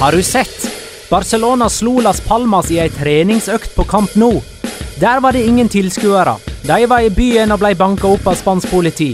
[0.00, 0.70] Har du sett?
[1.10, 4.38] Barcelona slo Las Palmas i ei treningsøkt på Camp Nou.
[4.96, 6.38] Der var det ingen tilskuere.
[6.64, 9.10] De var i byen og ble banka opp av spansk politi.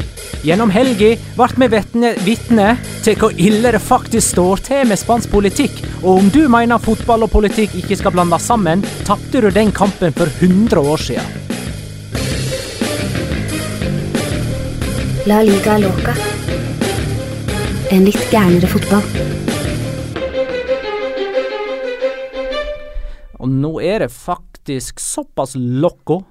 [0.46, 2.68] Gjennom helga ble vi vitne
[3.02, 5.80] til hvor ille det faktisk står til med spansk politikk.
[6.04, 10.14] Og om du mener fotball og politikk ikke skal blandes sammen, tapte du den kampen
[10.14, 11.26] for 100 år siden.
[15.26, 16.14] La liga loca.
[17.90, 19.35] En litt gærnere fotball.
[23.46, 26.24] Og nå er det faktisk såpass loco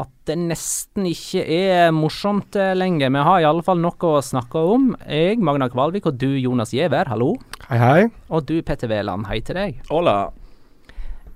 [0.00, 3.10] at det nesten ikke er morsomt eh, lenger.
[3.12, 4.86] Vi har i alle fall noe å snakke om.
[5.04, 7.34] Jeg, Magna Kvalvik, og du, Jonas Giæver, hallo.
[7.66, 8.06] Hei, hei.
[8.32, 9.84] Og du, Petter Wæland, hei til deg.
[9.90, 10.16] Hola.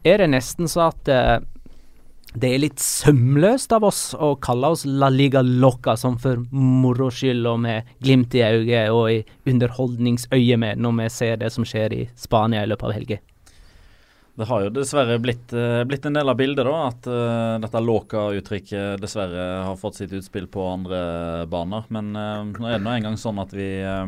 [0.09, 1.37] Er det nesten så at uh,
[2.33, 7.13] det er litt sømløst av oss å kalle oss La Liga Loca som for moro
[7.13, 9.23] skyld og med glimt i øyet og i
[9.53, 13.21] underholdningsøyemed når vi ser det som skjer i Spania i løpet av helga?
[14.37, 16.77] Det har jo dessverre blitt, eh, blitt en del av bildet, da.
[16.91, 21.01] At uh, dette Låka-uttrykket dessverre har fått sitt utspill på andre
[21.49, 21.87] baner.
[21.89, 24.05] Men uh, nå er det nå engang sånn at vi uh,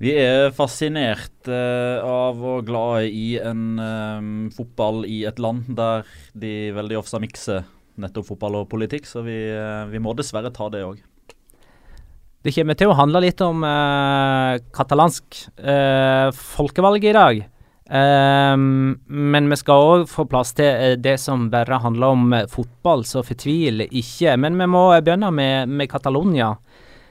[0.00, 6.96] vi er fascinert av og glade i en fotball i et land der de veldig
[7.02, 7.66] ofte mikser
[8.00, 9.36] nettopp fotball og politikk, så vi,
[9.92, 11.02] vi må dessverre ta det òg.
[12.40, 17.42] Det kommer til å handle litt om eh, katalansk eh, folkevalg i dag.
[17.90, 22.46] Ehm, men vi skal òg få plass til eh, det som bare handler om eh,
[22.50, 24.36] fotball, så fortvil ikke.
[24.38, 26.54] Men vi må begynne med, med Catalonia.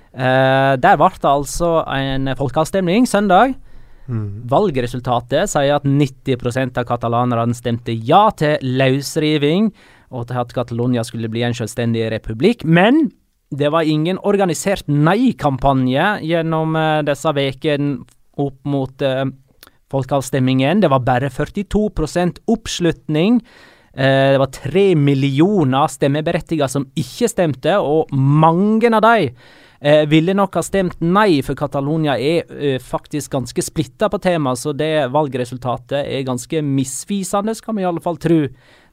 [0.09, 3.53] Uh, der ble det altså en folkeavstemning søndag.
[4.49, 9.67] Valgresultatet sier at 90% av katalanerne stemte ja til løsriving,
[10.09, 12.65] og til at Catalonia skulle bli en selvstendig republikk.
[12.65, 13.11] Men
[13.53, 17.99] det var ingen organisert nei-kampanje gjennom uh, disse ukene
[18.39, 19.25] opp mot eh,
[19.91, 20.83] folkeavstemningen.
[20.83, 21.89] Det var bare 42
[22.47, 23.41] oppslutning.
[23.93, 29.31] Eh, det var tre millioner stemmeberettigede som ikke stemte, og mange av de
[29.81, 34.61] eh, ville nok ha stemt nei, for Catalonia er eh, faktisk ganske splitta på temaet,
[34.61, 38.43] så det valgresultatet er ganske misvisende, skal vi i alle fall tro,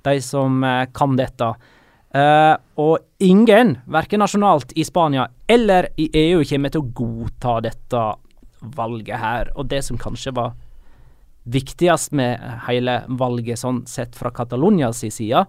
[0.06, 1.52] de som eh, kan dette.
[2.16, 8.04] Eh, og ingen, verken nasjonalt i Spania eller i EU, kommer til å godta dette
[8.76, 9.50] valget her.
[9.56, 10.54] Og det som kanskje var
[11.46, 15.46] viktigst med hele valget, sånn sett fra Catalonias side,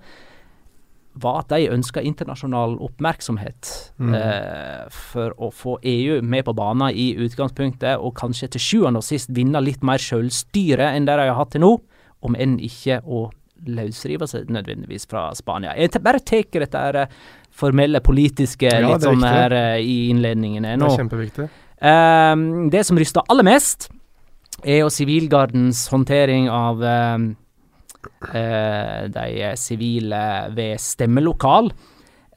[1.17, 7.09] var at de ønska internasjonal oppmerksomhet eh, for å få EU med på banen i
[7.25, 11.39] utgangspunktet, og kanskje til sjuende og sist vinne litt mer selvstyre enn det de har
[11.39, 11.73] hatt til nå,
[12.21, 13.27] om enn ikke å
[13.65, 15.73] løsrive seg nødvendigvis fra Spania.
[15.77, 17.19] Jeg bare tar dette her eh,
[17.57, 20.91] formelle politiske Ja, litt sånn her eh, i innledningene Det nå.
[20.91, 21.47] er kjempeviktig.
[21.81, 23.89] Ehm, det som ryster aller mest,
[24.67, 27.27] er jo sivilgardens håndtering av ehm,
[28.33, 30.23] eh, de sivile
[30.55, 31.71] ved stemmelokal.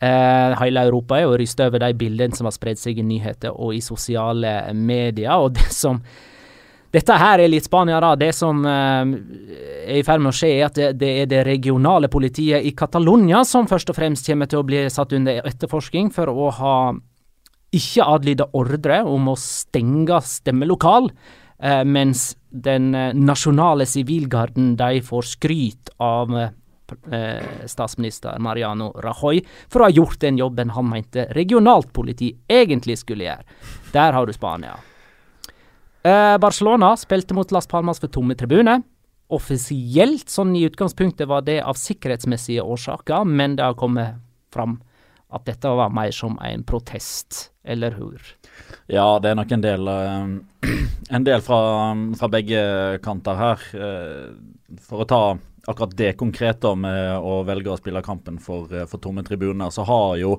[0.01, 3.53] Eh, hele Europa er jo rysta over de bildene som har spredd seg i nyheter
[3.53, 5.35] og i sosiale medier.
[5.37, 6.03] Og det som
[6.91, 8.17] Dette her er litt Spania, da.
[8.19, 9.13] Det som eh,
[9.85, 12.73] er i ferd med å skje, er at det, det er det regionale politiet i
[12.75, 16.75] Catalonia som først og fremst kommer til å bli satt under etterforskning for å ha
[17.71, 21.07] ikke adlyda ordre om å stenge stemmelokal,
[21.63, 26.53] eh, mens den eh, nasjonale sivilgarden de får skryt av eh,
[27.13, 32.99] eh, statsminister Mariano Rajoy for å ha gjort den jobben han mente regionalt politi egentlig
[33.03, 33.45] skulle gjøre.
[33.93, 34.77] Der har du Spania.
[36.03, 38.83] Eh, Barcelona spilte mot Las Palmas for tomme tribuner.
[39.31, 44.19] Offisielt, sånn i utgangspunktet, var det av sikkerhetsmessige årsaker, men det har kommet
[44.51, 44.81] fram
[45.31, 48.19] at dette var mer som en protest, eller hur?
[48.91, 50.33] Ja, det er nok en del eh,
[51.17, 51.61] En del fra,
[52.19, 52.63] fra begge
[53.05, 53.63] kanter her.
[53.75, 54.27] Eh,
[54.87, 55.23] For å ta
[55.71, 59.87] akkurat det konkrete med å velge å spille kampen for, eh, for tomme tribuner, så
[59.87, 60.37] har jo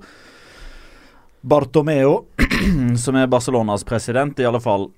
[1.42, 2.26] Bartomeo,
[3.04, 4.90] som er Barcelonas president, i alle fall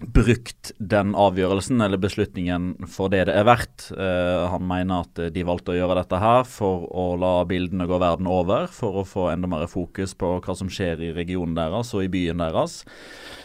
[0.00, 3.88] brukt den avgjørelsen eller beslutningen for det det er verdt.
[3.94, 8.00] Eh, han mener at de valgte å gjøre dette her for å la bildene gå
[8.02, 11.94] verden over, for å få enda mer fokus på hva som skjer i regionen deres
[11.94, 12.82] og i byen deres.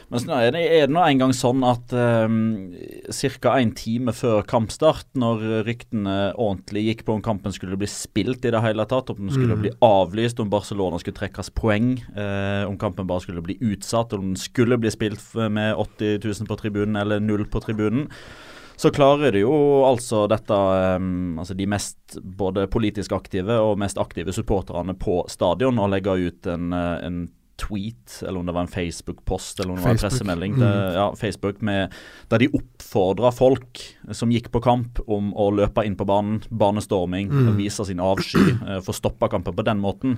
[0.10, 2.72] Men nå er det, er det nå engang sånn at um,
[3.14, 3.52] ca.
[3.60, 8.54] en time før kampstart, når ryktene ordentlig gikk på om kampen skulle bli spilt i
[8.56, 9.62] det hele tatt, om den skulle Mm.
[9.68, 14.32] bli avlyst, om Barcelona skulle trekkes poeng, eh, om kampen bare skulle bli utsatt, om
[14.34, 18.10] den skulle bli spilt med 80 000 på tribunen eller null på tribunen,
[18.80, 20.56] så klarer det jo altså dette
[20.96, 26.16] um, Altså de mest både politisk aktive og mest aktive supporterne på stadion å legge
[26.16, 27.30] ut en, eh, en
[27.60, 30.60] tweet, eller om det var en Facebook-post eller om det var en pressemelding, Mm.
[30.64, 31.92] det, ja, Facebook, med,
[32.32, 37.30] der de oppfordra folk som gikk på kamp om å løpe inn på banen, banestorming,
[37.30, 37.48] Mm.
[37.50, 40.18] og vise sin avsky, eh, få stoppa kampen på den måten.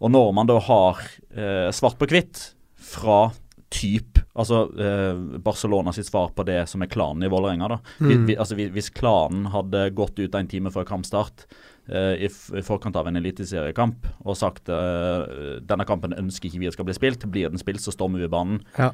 [0.00, 0.98] Og når man da har
[1.36, 3.32] eh, svart på hvitt fra
[3.70, 7.68] typ Altså eh, Barcelona sitt svar på det som er klanen i Vålerenga.
[7.68, 7.78] da.
[8.04, 8.26] Mm.
[8.26, 11.46] vi, altså, vi, hvis klanen hadde gått ut en time før kampstart
[11.86, 12.28] i,
[12.66, 17.26] forkant av en eliteseriekamp og sagt uh, denne kampen ønsker ikke vi skal bli spilt,
[17.30, 18.58] blir den spilt, så stormer vi banen.
[18.74, 18.90] Ja.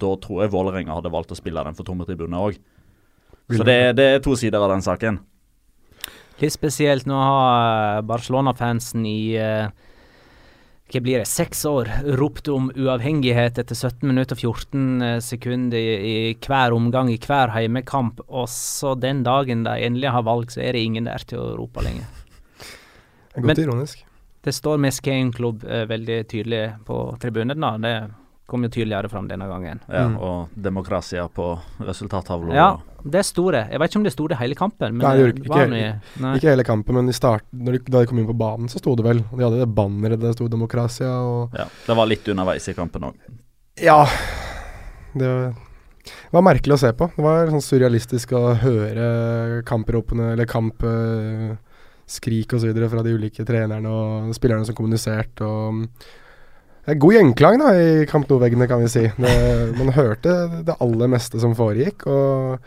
[0.00, 2.60] Da tror jeg Vålerenga hadde valgt å spille den for tomme tribuner òg.
[3.50, 5.18] Så det, det er to sider av den saken.
[6.40, 9.72] Litt spesielt nå har Barcelona-fansen i eh,
[10.90, 15.78] hva blir det, seks år ropt om uavhengighet etter 17 minutter og 14 eh, sekunder
[15.78, 15.90] i,
[16.30, 18.24] i hver omgang, i hver heimekamp.
[18.28, 21.52] Og så den dagen de endelig har valg, så er det ingen der til å
[21.60, 22.08] rope lenger.
[23.34, 24.04] Godt Men- ironisk.
[24.42, 27.60] Det står Mescain Club eh, veldig tydelig på tribunen.
[27.60, 28.10] da, Det
[28.48, 29.80] kom jo tydeligere fram denne gangen.
[29.88, 30.16] Ja, Mm.
[30.18, 32.52] Og demokrasia på resultattavla.
[32.54, 33.68] Ja, det sto det.
[33.70, 35.66] Jeg vet ikke om det sto det hele kampen, men Nei, det gjorde ikke- var
[35.66, 36.36] ikke- noe- nei.
[36.36, 38.78] Ikke hele kampen, men i start, når de, da de kom inn på banen, så
[38.78, 39.18] sto det vel.
[39.20, 42.72] De hadde det banneret der det sto 'Demokratia' og Ja, det var litt underveis i
[42.74, 43.14] kampen òg.
[43.76, 44.04] Ja.
[45.14, 45.54] Det
[46.32, 47.10] var merkelig å se på.
[47.14, 50.46] Det var sånn surrealistisk å høre kampropene, eller
[52.10, 52.74] kampskrik osv.
[52.90, 55.44] fra de ulike trenerne og spillerne som kommuniserte.
[55.44, 55.86] og
[56.84, 59.04] det er god gjenklang da i Kamp Nou-veggene, kan vi si.
[59.16, 62.06] Det, man hørte det aller meste som foregikk.
[62.06, 62.58] Og,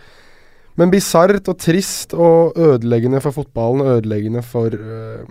[0.78, 5.26] men bisart og trist og ødeleggende for fotballen, ødeleggende for øh,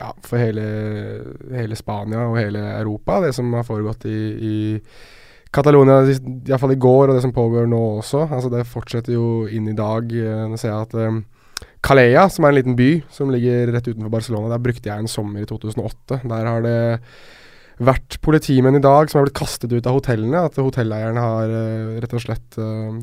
[0.00, 4.56] ja, for hele, hele Spania og hele Europa, det som har foregått i, i
[5.54, 8.26] Catalonia, iallfall i går, og det som pågår nå også.
[8.26, 10.10] Altså Det fortsetter jo inn i dag.
[10.10, 10.98] Eh, Nå ser jeg at
[11.84, 15.10] Calella, som er en liten by som ligger rett utenfor Barcelona, der brukte jeg en
[15.10, 16.22] sommer i 2008.
[16.24, 16.76] Der har det
[17.84, 20.44] vært politimenn i dag som har blitt kastet ut av hotellene.
[20.46, 22.58] At hotelleierne har eh, rett og slett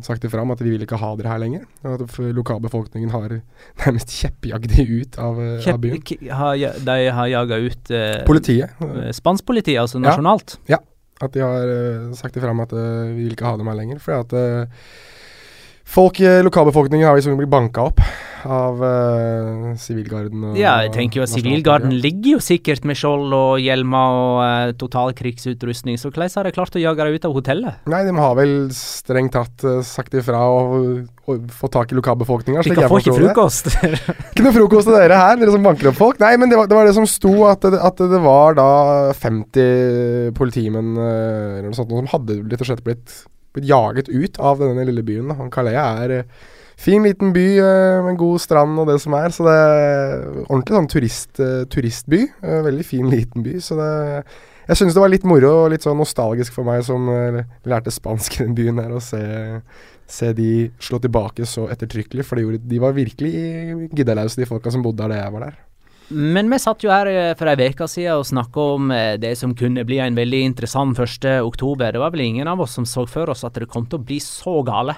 [0.05, 1.65] sagt sagt om at vi vil ikke ha dere her lenger.
[1.83, 3.35] Og at lokalbefolkningen har
[3.83, 6.31] nærmest kjeppjagd de ut av, Kjepp, av byen.
[6.41, 8.77] Ha, ja- de har jaga ut eh, Politiet.
[8.87, 10.17] eh, Spansk-politi, altså Ja.
[10.77, 10.81] ja.
[11.21, 13.99] At de har uh, sagt om at eh, vi vil ikke ha dem her lenger.
[14.01, 14.85] Fordi at eh,
[15.91, 17.99] folk i lokalbefolkningen har liksom blitt banka opp
[18.45, 20.55] av eh, sivilgarden.
[20.57, 24.71] Ja, jeg tenker jo at sivilgarden ligger jo sikkert med skjold og hjelmer og uh,
[24.81, 27.81] totalkrigsutrustning, så hvordan har de klart å jage dem ut av hotellet?
[27.91, 32.63] Nei, de har vel strengt tatt uh, sagt ifra og, og fått tak i lokalbefolkninga.
[32.65, 33.69] Dere får ikke frokost.
[34.31, 36.21] Ikke noe frokost til dere her, dere som banker opp folk.
[36.23, 38.71] Nei, men det var det, var det som sto, at det, at det var da
[39.17, 43.13] 50 politimenn eh, eller noe sånt, som hadde rett og slett blitt,
[43.55, 45.31] blitt jaget ut av denne lille byen.
[45.31, 45.49] da.
[45.53, 46.49] Calais er eh,
[46.81, 49.29] Fin liten by eh, med god strand og det som er.
[49.33, 52.23] Så det er ordentlig sånn turist, eh, turistby.
[52.41, 53.59] Eh, veldig fin liten by.
[53.61, 53.91] Så det
[54.71, 57.91] Jeg syns det var litt moro og litt sånn nostalgisk for meg som eh, lærte
[57.91, 59.19] spansk i den byen her, å se,
[60.07, 62.25] se de slå tilbake så ettertrykkelig.
[62.25, 63.33] For de, gjorde, de var virkelig
[63.91, 65.59] giddelause, de folka som bodde der da jeg var der.
[66.11, 69.33] Men vi satt jo her eh, for ei uke siden og snakka om eh, det
[69.39, 71.29] som kunne bli en veldig interessant 1.
[71.47, 71.91] oktober.
[71.95, 74.03] Det var vel ingen av oss som så for oss at det kom til å
[74.05, 74.97] bli så gale.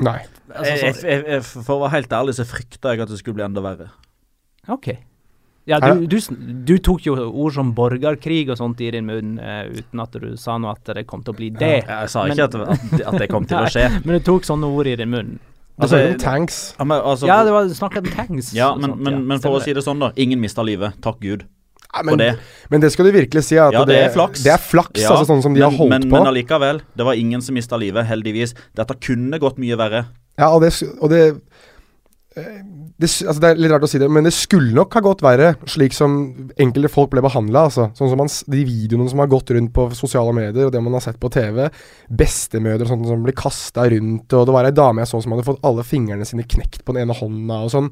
[0.00, 0.18] Nei.
[0.54, 3.18] Altså, Jeg, sånn- jeg, jeg, for å være helt ærlig så frykta jeg at det
[3.20, 3.90] skulle bli enda verre.
[4.72, 4.90] OK.
[5.68, 6.16] Ja, du, du,
[6.66, 10.32] du tok jo ord som borgerkrig og sånt i din munn uh, uten at du
[10.40, 11.84] sa noe at det kom til å bli det.
[11.84, 13.84] Jeg sa Men- ikke at, at det kom til å skje.
[14.06, 15.36] Men du tok sånne ord i din munn.
[15.76, 16.74] Det Altså, om tanks.
[16.78, 18.52] Ja, men, altså, Ja, det var snakk om tanks.
[18.54, 19.18] ja, men, sånt, men, ja.
[19.32, 20.12] men for å si det sånn, da.
[20.16, 20.98] Ingen mista livet.
[21.00, 21.46] Takk Gud.
[21.92, 22.38] Ja, men, det.
[22.70, 23.56] men det skal du virkelig si.
[23.58, 24.44] At Ja, det er flaks.
[24.44, 26.18] Det er flaks, Ja, altså sånn som de har holdt men, på.
[26.18, 28.54] Men allikevel, det var ingen som mista livet, heldigvis.
[28.78, 30.04] Dette kunne gått mye verre.
[30.38, 31.22] Ja, og det, og det,
[32.36, 32.60] eh,
[33.00, 35.22] det altså Det er litt rart å si det, men det skulle nok ha gått
[35.24, 36.18] verre, slik som
[36.60, 37.62] enkelte folk ble behandla.
[37.70, 37.86] Altså.
[37.96, 40.98] Sånn som man, de videoene som har gått rundt på sosiale medier, og det man
[40.98, 41.62] har sett på TV.
[42.20, 45.32] Bestemødre og sånt som blir kasta rundt, og det var ei dame jeg så som
[45.32, 47.88] hadde fått alle fingrene sine knekt på den ene hånda og sånn.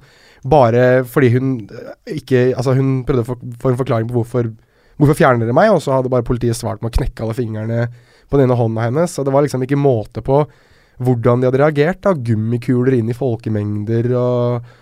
[0.48, 4.52] Bare fordi hun eh, ikke Altså, hun prøvde å få, få en forklaring på hvorfor
[4.98, 5.70] Hvorfor fjerner dere meg?
[5.70, 7.84] Og så hadde bare politiet svart med å knekke alle fingrene
[8.26, 9.12] på den ene hånda hennes.
[9.14, 10.40] Og det var liksom ikke måte på
[10.98, 12.00] hvordan de hadde reagert.
[12.02, 14.72] da, Gummikuler inn i folkemengder og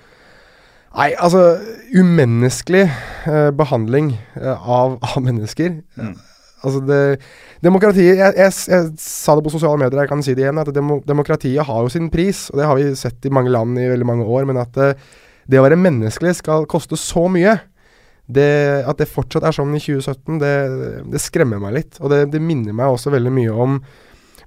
[0.96, 1.58] Nei, altså
[1.92, 2.86] Umenneskelig
[3.28, 5.82] eh, behandling eh, av, av mennesker.
[6.00, 6.16] Mm.
[6.66, 7.00] Altså det
[7.62, 10.70] Demokratiet jeg, jeg, jeg sa det på sosiale medier, jeg kan si det igjen, at
[10.74, 12.46] demo, demokratiet har jo sin pris.
[12.52, 14.48] Og det har vi sett i mange land i veldig mange år.
[14.48, 14.96] Men at eh,
[15.46, 17.58] det å være menneskelig skal koste så mye.
[18.26, 20.54] Det, at det fortsatt er sånn i 2017, det,
[21.12, 22.00] det skremmer meg litt.
[22.02, 23.76] Og det, det minner meg også veldig mye om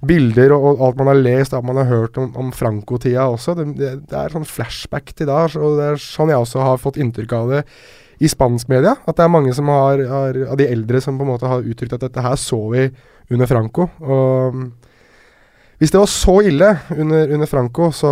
[0.06, 3.54] bilder og, og alt man har lest, alt man har hørt om, om Franco-tida også.
[3.58, 7.00] Det, det, er sånn flashback til da, og det er sånn jeg også har fått
[7.00, 7.64] inntrykk av det
[8.20, 8.96] i spansk media.
[9.08, 11.96] At det er mange har, har, av de eldre som på en måte har uttrykt
[11.96, 12.88] at dette her så vi
[13.30, 13.88] under Franco.
[14.00, 14.60] Og
[15.80, 18.10] hvis det var så ille under, under Franco, så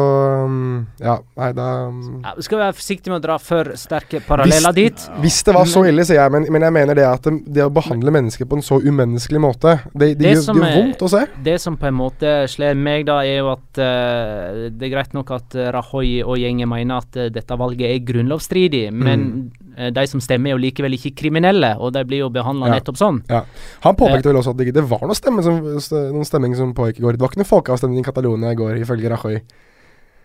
[0.48, 4.22] mm, Ja, nei, da mm, Ja, vi skal være forsiktige med å dra for sterke
[4.24, 5.04] paralleller dit.
[5.22, 7.66] Hvis det var så ille, sier jeg, men, men jeg mener det at det, det
[7.66, 11.12] å behandle mennesker på en så umenneskelig måte, det, det, Det gjør, det vondt å
[11.12, 11.22] se.
[11.44, 15.14] Det som på en måte slår meg, da, er jo at uh, det er greit
[15.16, 19.67] nok at Rahoy Rajoy og gjengen mener at uh, dette valget er grunnlovsstridig, men eh,
[19.94, 22.74] de som stemmer er jo likevel ikke kriminelle, og de blir jo behandla Ja.
[22.78, 23.22] nettopp sånn.
[23.30, 23.44] Ja.
[23.86, 26.98] Han påpekte vel også at det ikke var noe stemme som, noen stemming som pågikk
[26.98, 27.12] i går.
[27.16, 29.40] Det var ikke noen folkeavstemning i Catalonia i går, ifølge Rajoy.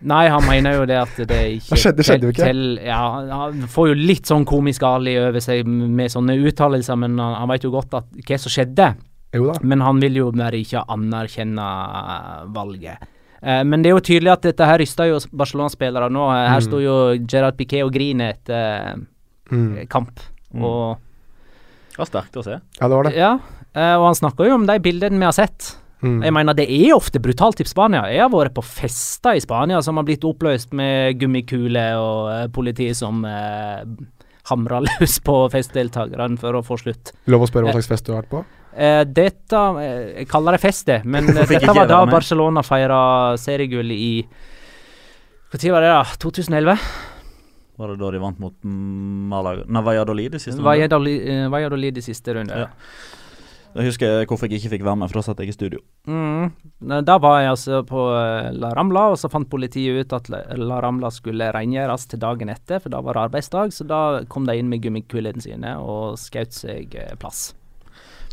[0.04, 2.48] Nei, han mener jo det at det ikke Det skjedde- det skjedde jo ikke.
[2.50, 2.98] Til, ja,
[3.30, 7.48] han får jo litt sånn komisk ali over seg med sånne uttalelser, men han, han
[7.48, 8.94] vet jo godt at, hva som skjedde.
[9.64, 12.98] Men han vil jo bare ikke anerkjenne eh, valget.
[13.42, 16.28] Eh, men det er jo tydelig at dette her ryster jo Barcelona-spillere nå.
[16.30, 16.66] Eh, Her Mm.
[16.68, 16.94] sto jo
[17.26, 19.00] Gerard Piquet og griner etter
[19.52, 19.86] Mm.
[19.92, 20.20] kamp.
[20.54, 20.64] Mm.
[20.64, 20.98] Og
[21.94, 22.58] Det var sterkt å se.
[22.80, 23.14] Ja, det var det.
[23.18, 23.32] ja,
[23.74, 25.74] eh, og han snakker jo om de bildene vi har sett.
[26.04, 26.18] Mm.
[26.26, 28.02] Jeg mener, det er ofte brutalt i Spania.
[28.12, 32.48] Jeg har vært på fester i Spania som har blitt oppløst med gummikuler og eh,
[32.52, 33.84] politi som eh,
[34.50, 37.14] hamrer løs på festdeltakerne for å få slutt.
[37.32, 38.44] Lov å spørre hva slags fest du har vært på?
[38.74, 41.00] Eh, dette eh, Jeg kaller det fest, det.
[41.06, 42.02] Men dette var da.
[42.10, 43.00] Barcelona feira
[43.40, 44.12] seriegull i
[45.54, 46.04] Når var det, da?
[46.20, 46.78] 2011?
[47.76, 50.68] Var det da de vant mot Malaga Nei, Valladolid i siste runde?
[50.68, 52.54] Valladolid, eh, Valladolid i siste runde.
[52.64, 52.68] Ja.
[53.74, 55.80] Jeg husker hvorfor jeg ikke fikk være med, for da satt jeg i studio.
[56.06, 56.52] Mm.
[57.08, 60.78] Da var jeg altså på eh, La Ramla, og så fant politiet ut at La-
[60.84, 63.74] Ramla skulle rengjøres til dagen etter, for da var det arbeidsdag.
[63.74, 64.00] Så da
[64.30, 67.48] kom de inn med gummikulene sine og skjøt seg eh, plass.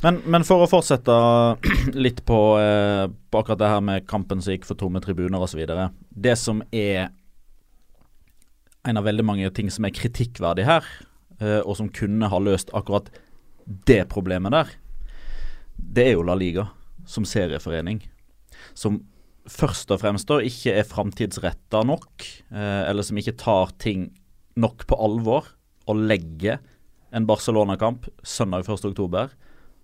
[0.05, 1.15] Men, men for å fortsette
[2.05, 5.65] litt på, eh, på akkurat det her med kampen som gikk for tomme tribuner osv.
[6.13, 7.09] Det som er
[8.87, 10.87] en av veldig mange ting som er kritikkverdig her,
[11.39, 13.11] eh, og som kunne ha løst akkurat
[13.87, 14.71] det problemet der,
[15.77, 16.67] det er jo La Liga
[17.09, 18.01] som serieforening.
[18.73, 19.03] Som
[19.49, 24.11] først og fremst da ikke er framtidsretta nok, eh, eller som ikke tar ting
[24.55, 25.47] nok på alvor
[25.89, 26.59] og legger
[27.11, 29.31] en Barcelona-kamp søndag 1.10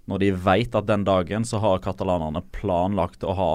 [0.08, 3.52] når de vet at den dagen så har katalanerne planlagt å ha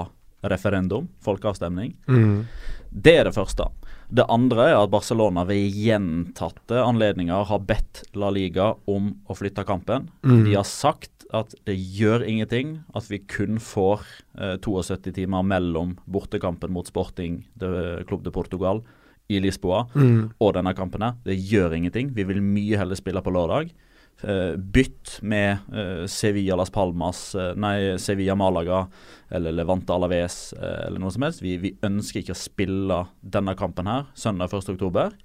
[0.51, 1.95] referendum, folkeavstemning.
[2.05, 2.45] Mm.
[2.91, 3.69] Det er det første.
[4.11, 9.63] Det andre er at Barcelona ved gjentatte anledninger har bedt La Liga om å flytte
[9.67, 10.09] kampen.
[10.25, 10.43] Mm.
[10.47, 14.03] De har sagt at det gjør ingenting at vi kun får
[14.37, 18.83] eh, 72 timer mellom bortekampen mot Sporting de Club de Portugal
[19.31, 20.33] i Lisboa Mm.
[20.39, 21.15] og denne kampen her.
[21.25, 22.11] Det gjør ingenting.
[22.13, 23.71] Vi vil mye heller spille på lørdag.
[24.21, 28.85] Eh, bytt med eh, Sevilla Las Palmas, eh, nei, Sevilla Malaga
[29.33, 31.41] eller Levante Alaves eller noe som helst.
[31.41, 35.15] Vi, vi, ønsker ikke å spille denne kampen her søndag 1.10.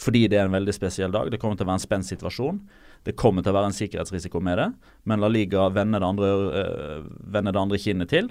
[0.00, 1.28] Fordi det er en veldig spesiell dag.
[1.28, 2.62] Det kommer til å være en spent situasjon.
[3.04, 4.70] Det kommer til å være en sikkerhetsrisiko med det,
[5.08, 6.30] men La Liga vender det andre,
[7.32, 8.28] vender det andre kinnet til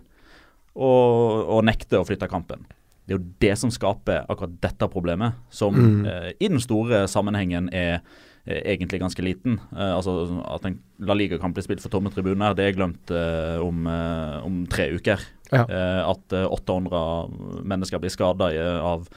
[0.78, 2.68] og, og nekter å flytte kampen.
[3.10, 6.02] Det er jo det som skaper akkurat dette problemet, som mm.
[6.06, 8.04] eh, i den store sammenhengen er
[8.50, 9.60] egentlig ganske liten.
[9.76, 13.58] Eh, altså At en La Liga-kamp blir spilt for tomme tribuner, det er glemt eh,
[13.64, 15.22] om, eh, om, tre uker.
[15.52, 15.66] Ja.
[15.66, 18.52] Eh, at 800 mennesker blir skada
[18.86, 19.08] av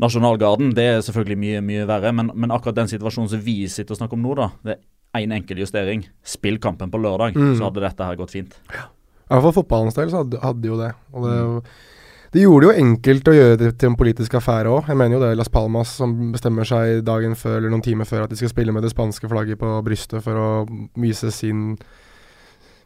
[0.00, 3.92] Nasjonalgarden, det er selvfølgelig mye mye verre, men, men, akkurat den situasjonen som vi sitter
[3.92, 6.06] og snakker om nå, da, det er én en enkel justering.
[6.24, 7.58] Spill kampen på lørdag, mm.
[7.58, 8.56] så hadde dette her gått fint.
[8.72, 8.88] Ja.
[9.30, 10.90] Ja, For fotballens del så hadde, hadde jo det.
[11.14, 11.34] Og det,
[12.30, 14.90] det gjorde det jo enkelt å gjøre det til en politisk affære òg.
[14.92, 18.06] Jeg mener jo det er Las Palmas som bestemmer seg dagen før eller noen timer
[18.06, 20.50] før at de skal spille med det spanske flagget på brystet for å
[21.02, 21.74] vise sin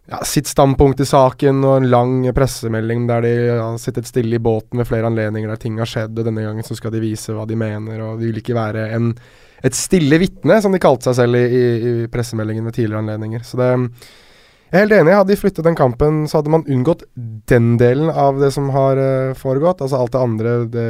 [0.08, 4.42] ja, sitt standpunkt i saken og en lang pressemelding der de har sittet stille i
[4.42, 7.32] båten ved flere anledninger der ting har skjedd, og denne gangen så skal de vise
[7.32, 9.14] hva de mener, og de vil ikke være en,
[9.64, 11.64] et stille vitne, som de kalte seg selv i, i,
[12.04, 13.44] i pressemeldingen ved tidligere anledninger.
[13.48, 13.70] Så det
[14.74, 15.12] jeg er helt enig.
[15.14, 17.04] Hadde de flyttet den kampen, så hadde man unngått
[17.46, 19.84] den delen av det som har uh, foregått.
[19.84, 20.86] Altså alt det andre, det,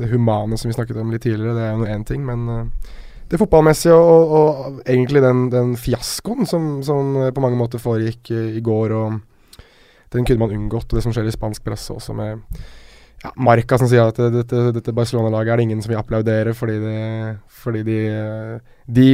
[0.00, 2.24] det, humane som vi snakket om litt tidligere, det er jo én ting.
[2.26, 2.96] Men uh,
[3.30, 8.58] det fotballmessige og, og, egentlig den, den fiaskoen som, som, på mange måter foregikk uh,
[8.58, 9.62] i går, og
[10.16, 10.90] den kunne man unngått.
[10.90, 12.42] Og det som skjer i spansk presse også, med
[13.24, 16.74] ja, Marca som sier at dette, dette Barcelona-laget er det ingen som vil applaudere fordi,
[16.82, 16.98] det,
[17.48, 17.98] fordi de,
[18.98, 19.06] de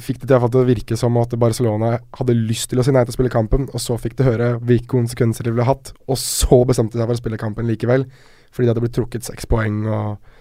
[0.00, 3.04] fikk det til, til å virke som at Barcelona hadde lyst til å si nei
[3.04, 6.16] til å spille kampen, og så fikk de høre hvilke konsekvenser de ville hatt, og
[6.20, 8.08] så bestemte de seg for å spille kampen likevel.
[8.52, 10.32] Fordi de hadde blitt trukket seks poeng og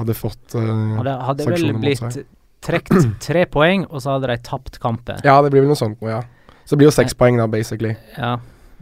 [0.00, 2.22] hadde fått uh, hadde, hadde vel blitt
[2.64, 5.20] trukket tre poeng, og så hadde de tapt kampen.
[5.24, 6.20] Ja, det blir vel noe sånt nå, ja.
[6.64, 7.96] Så det blir jo seks poeng da, basically.
[8.20, 8.36] Ja.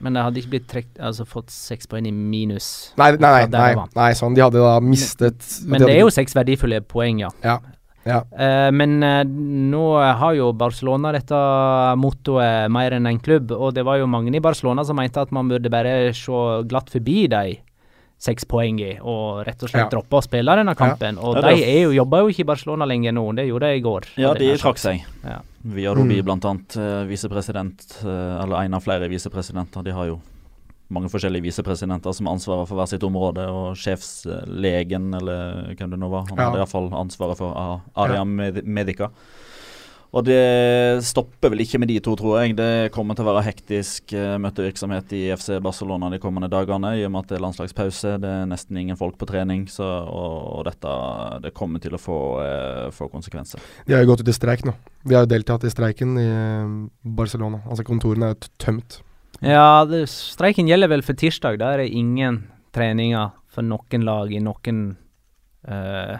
[0.04, 2.92] Men det hadde ikke blitt trekt, altså fått seks poeng i minus.
[3.00, 4.36] Nei, nei, nei, nei, nei, sånn.
[4.36, 7.30] De hadde da mistet Men, men det er jo seks verdifulle poeng, ja.
[7.42, 7.58] ja.
[8.06, 8.20] ja.
[8.30, 11.40] Uh, men uh, nå har jo Barcelona dette
[11.98, 15.34] mottoet mer enn en klubb, og det var jo mange i Barcelona som mente at
[15.34, 17.58] man burde bare se glatt forbi de
[18.18, 19.90] seks poeng i, og rett og slett ja.
[19.92, 21.20] droppe å spille denne kampen.
[21.22, 23.84] Og de er jo, jobber jo ikke i Barcelona lenger nå, det gjorde de i
[23.84, 24.08] går.
[24.18, 25.04] Ja, de trakk seg.
[25.22, 25.38] Ja.
[25.62, 26.24] Via Robi, mm.
[26.26, 29.86] blant annet uh, visepresident, uh, eller en av flere visepresidenter.
[29.86, 30.18] De har jo
[30.94, 36.00] mange forskjellige visepresidenter som har ansvaret for hver sitt område, og sjefslegen, eller hvem det
[36.00, 36.48] nå var, han ja.
[36.48, 37.54] hadde iallfall ansvaret for
[37.94, 38.62] Aria ja.
[38.64, 39.12] Medica.
[40.16, 42.54] Og det stopper vel ikke med de to, tror jeg.
[42.56, 47.04] Det kommer til å være hektisk uh, møtevirksomhet i FC Barcelona de kommende dagene, i
[47.04, 48.14] og med at det er landslagspause.
[48.22, 50.94] Det er nesten ingen folk på trening, så, og, og, dette
[51.44, 53.60] det kommer til å få, eh, få, konsekvenser.
[53.84, 54.72] De har jo gått ut i streik nå.
[55.04, 56.72] De har jo deltatt i streiken i uh,
[57.18, 57.60] Barcelona.
[57.68, 59.02] Altså kontorene er tømt.
[59.44, 61.60] Ja, det, streiken gjelder vel for tirsdag.
[61.60, 64.82] Da er det ingen treninger for noen lag i noen
[65.68, 66.16] uh,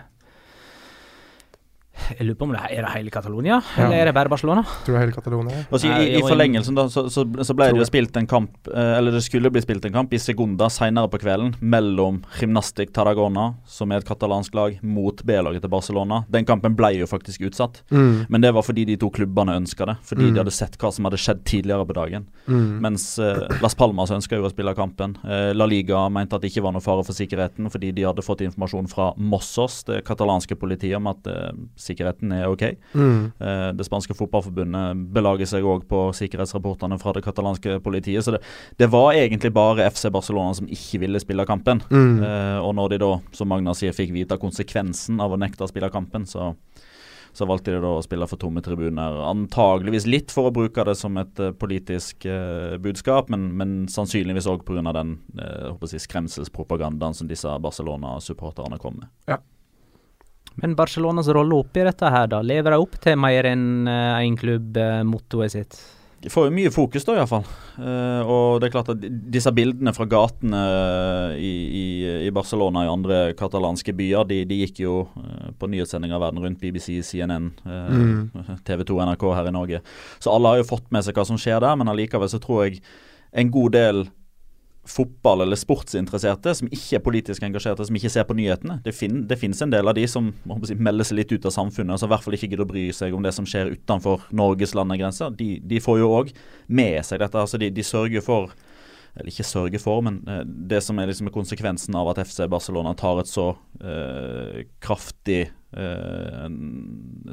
[2.17, 3.87] jeg lurer på om det er, er det hele Catalonia, ja.
[3.87, 4.65] eller er det bare Barcelona?
[4.85, 5.65] Tror det er hele Catalonia.
[5.69, 8.93] Altså, I i forlengelsen da, så, så, så, ble det jo spilt en kamp, eh,
[8.99, 13.51] eller det skulle bli spilt en kamp i Segunda senere på kvelden mellom Gymnastic Tarragona,
[13.69, 16.23] som er et katalansk lag, mot B-laget til Barcelona.
[16.33, 18.29] Den kampen ble jo faktisk utsatt, mm.
[18.29, 19.99] men det var fordi de to klubbene ønska det.
[20.09, 20.33] Fordi mm.
[20.33, 22.29] de hadde sett hva som hadde skjedd tidligere på dagen.
[22.47, 22.79] Mm.
[22.85, 25.17] Mens eh, Las Palmas ønska jo å spille kampen.
[25.25, 28.25] Eh, La Liga mente at det ikke var noe fare for sikkerheten, fordi de hadde
[28.25, 31.53] fått informasjon fra Mossos, det katalanske politiet, om at eh,
[31.89, 32.65] sikkerheten er ok.
[32.95, 33.21] Mm.
[33.41, 38.25] Eh, det spanske fotballforbundet belager seg òg på sikkerhetsrapportene fra det katalanske politiet.
[38.25, 38.43] Så det,
[38.81, 41.83] det, var egentlig bare FC Barcelona som ikke ville spille kampen.
[41.91, 42.21] Mm.
[42.23, 45.71] Eh, og når de da, som Magna sier, fikk vite konsekvensen av å nekte å
[45.71, 46.53] spille kampen, så
[47.39, 49.21] så valgte de da å spille for tomme tribuner.
[49.29, 54.49] Antageligvis litt for å bruke det som et uh, politisk uh, budskap, men, men sannsynligvis
[54.51, 54.83] òg pga.
[54.97, 59.13] den uh, jeg, skremselspropagandaen som disse Barcelona-supporterne kom med.
[59.31, 59.39] Ja.
[60.63, 62.43] Men Barcelonas rolle oppi dette her, da?
[62.43, 65.79] Lever de opp til mer enn én en klubb, mottoet sitt?
[66.19, 67.45] De får jo mye fokus, da, iallfall.
[67.79, 70.63] Uh, og det er klart at disse bildene fra gatene
[71.39, 71.85] i, i,
[72.27, 76.43] i Barcelona og i andre katalanske byer, de, de gikk jo uh, på nyhetssendinger verden
[76.43, 78.57] rundt, BBC, CNN, uh, mm.
[78.67, 79.83] TV 2, NRK her i Norge.
[80.19, 82.67] Så alle har jo fått med seg hva som skjer der, men allikevel så tror
[82.67, 82.83] jeg
[83.39, 84.09] en god del
[84.89, 88.79] fotball- eller sportsinteresserte som ikke er politisk engasjerte, som ikke ser på nyhetene.
[88.85, 90.31] Det, fin det finnes en del av de som
[90.65, 92.71] si, melder seg litt ut av samfunnet, og som i hvert fall ikke gidder å
[92.73, 95.35] bry seg om det som skjer utenfor Norges landegrenser.
[95.37, 96.33] De, de får jo òg
[96.67, 97.39] med seg dette.
[97.39, 98.53] altså de, de, sørger for
[99.19, 102.93] eller ikke sørger for, men eh, det som er liksom konsekvensen av at FC Barcelona
[102.95, 103.49] tar et så
[103.83, 106.45] eh, kraftig eh,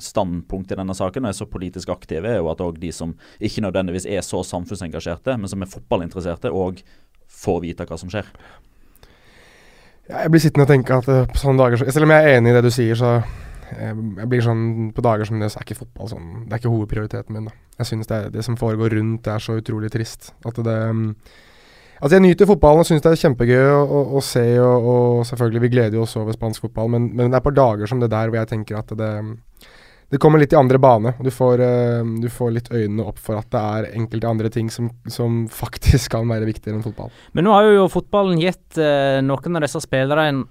[0.01, 3.13] standpunkt i denne saken, og er så politisk aktive, er jo at òg de som
[3.37, 6.81] ikke nødvendigvis er så samfunnsengasjerte, men som er fotballinteresserte, òg
[7.27, 8.27] får vite hva som skjer.
[10.05, 12.37] Ja, jeg blir sittende og tenke at eh, på sånne dager Selv om jeg er
[12.37, 15.57] enig i det du sier, så eh, jeg blir sånn På dager som det, så
[15.57, 17.47] er ikke fotball sånn Det er ikke hovedprioriteten min.
[17.49, 17.55] da.
[17.81, 20.29] Jeg synes det, det som foregår rundt, det er så utrolig trist.
[20.45, 21.09] At det mm,
[21.95, 25.61] Altså Jeg nyter fotballen og syns det er kjempegøy å, å, se, og, og, selvfølgelig
[25.63, 28.27] vi gleder oss over spansk fotball, men, men, det er på dager som det der
[28.27, 29.11] hvor jeg tenker at det,
[29.54, 29.54] det
[30.21, 31.15] kommer litt i andre bane.
[31.23, 34.69] Du får, uh, du får litt øynene opp for at det er enkelte andre ting
[34.73, 37.13] som, som faktisk kan være viktigere enn fotball.
[37.33, 40.43] Men nå har jo fotballen gitt uh, noen av disse spillerne en,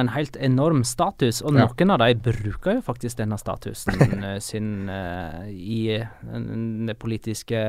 [0.00, 1.64] en helt enorm status, og ja.
[1.64, 5.96] noen av dem bruker jo faktisk denne statusen uh, sin i
[6.84, 7.64] det politiske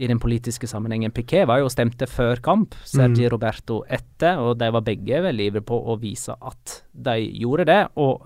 [0.00, 1.12] i den politiske sammenhengen.
[1.12, 3.32] Piquet var jo stemte før kamp, Sergi mm.
[3.34, 7.82] Roberto etter, og de var begge vel ivrige på å vise at de gjorde det.
[8.00, 8.24] Og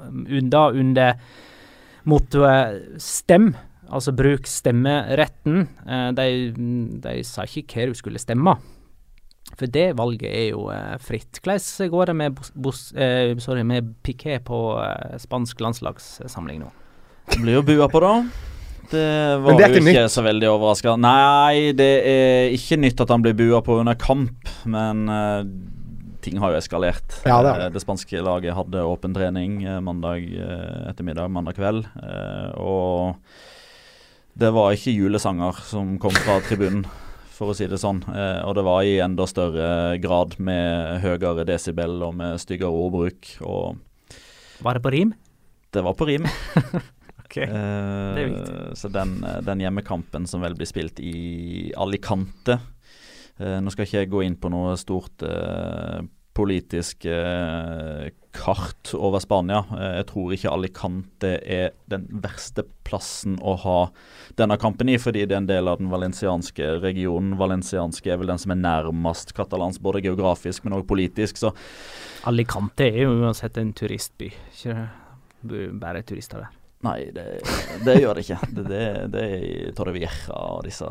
[0.52, 1.18] da under
[2.08, 3.52] mottoet 'stem',
[3.88, 6.28] altså bruk stemmeretten, eh, de,
[7.04, 8.56] de sa ikke hva du skulle stemme.
[9.54, 11.38] For det valget er jo eh, fritt.
[11.44, 16.72] Hvordan går det med, bos, eh, sorry, med Piquet på eh, spansk landslagssamling nå?
[17.30, 18.14] Det blir jo bua på, da.
[18.90, 19.04] Det
[19.40, 20.12] var det jo ikke nytt.
[20.12, 20.96] så veldig overraska.
[21.00, 25.06] Nei, det er ikke nytt at han blir bua på under kamp, men
[26.24, 27.18] ting har jo eskalert.
[27.28, 30.26] Ja, det, uh, det, spanske laget hadde åpen trening uh, mandag
[30.90, 31.86] ettermiddag, mandag kveld,
[32.60, 33.20] og
[34.34, 36.86] det var ikke julesanger som kom fra tribunen.
[37.34, 37.98] For å si det sånn.
[38.46, 43.32] og det var i enda større grad med høyere desibel og med styggere ordbruk.
[43.42, 43.80] Og
[44.62, 45.10] var det på rim?
[45.74, 46.28] Det var på rim.
[47.34, 47.48] Okay.
[47.50, 48.34] det er.
[48.44, 52.73] Eh, så den, eh, den, hjemmekampen som vel blir spilt i Alicante uh,
[53.38, 56.04] Nå skal ikke jeg gå inn på noe stort uh,
[56.38, 59.60] politisk uh, kart over Spania.
[59.98, 63.76] jeg tror ikke Alicante er den verste plassen å ha
[64.38, 67.36] denne kampen i, fordi det er en del av den valensianske regionen.
[67.38, 71.38] Valensianske er vel den som er nærmest katalansk, både geografisk, men også politisk.
[71.42, 71.54] så
[72.30, 74.30] Alicante er jo uansett en turistby.
[74.54, 74.78] Ikke
[75.80, 76.60] bare turister der.
[76.84, 77.24] Nei, det,
[77.84, 78.38] det gjør det ikke.
[78.50, 80.88] Det, det, det er i Torrevieja og disse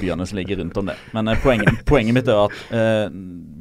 [0.00, 0.96] byene som ligger rundt om det.
[1.16, 3.06] Men eh, poenget, poenget, mitt er at eh,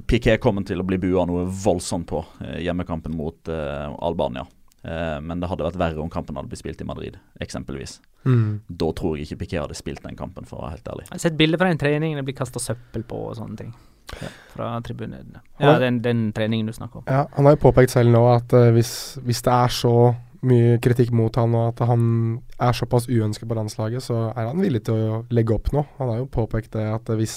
[0.10, 4.46] Piquet kommer til å bli bua noe voldsomt på eh, hjemmekampen mot eh, Albania.
[4.84, 8.00] Eh, men det hadde vært verre om kampen hadde blitt spilt i Madrid, eksempelvis.
[8.28, 8.62] Mm.
[8.68, 11.08] Da tror jeg ikke Piquet hadde spilt den kampen, for å være helt ærlig.
[11.08, 13.74] Jeg har sett bilder fra en trening det blir kasta søppel på og sånne ting.
[14.14, 15.40] Ja, fra tribunene.
[15.58, 17.08] Ja, den, den, treningen du snakker om.
[17.08, 19.94] Ja, han har jo påpekt selv nå at uh, hvis, hvis det er så
[20.48, 22.06] mye kritikk mot han, og at han
[22.62, 25.86] er såpass uønsket på landslaget, så er han villig til å legge opp nå.
[26.00, 27.36] Han har jo påpekt det at hvis,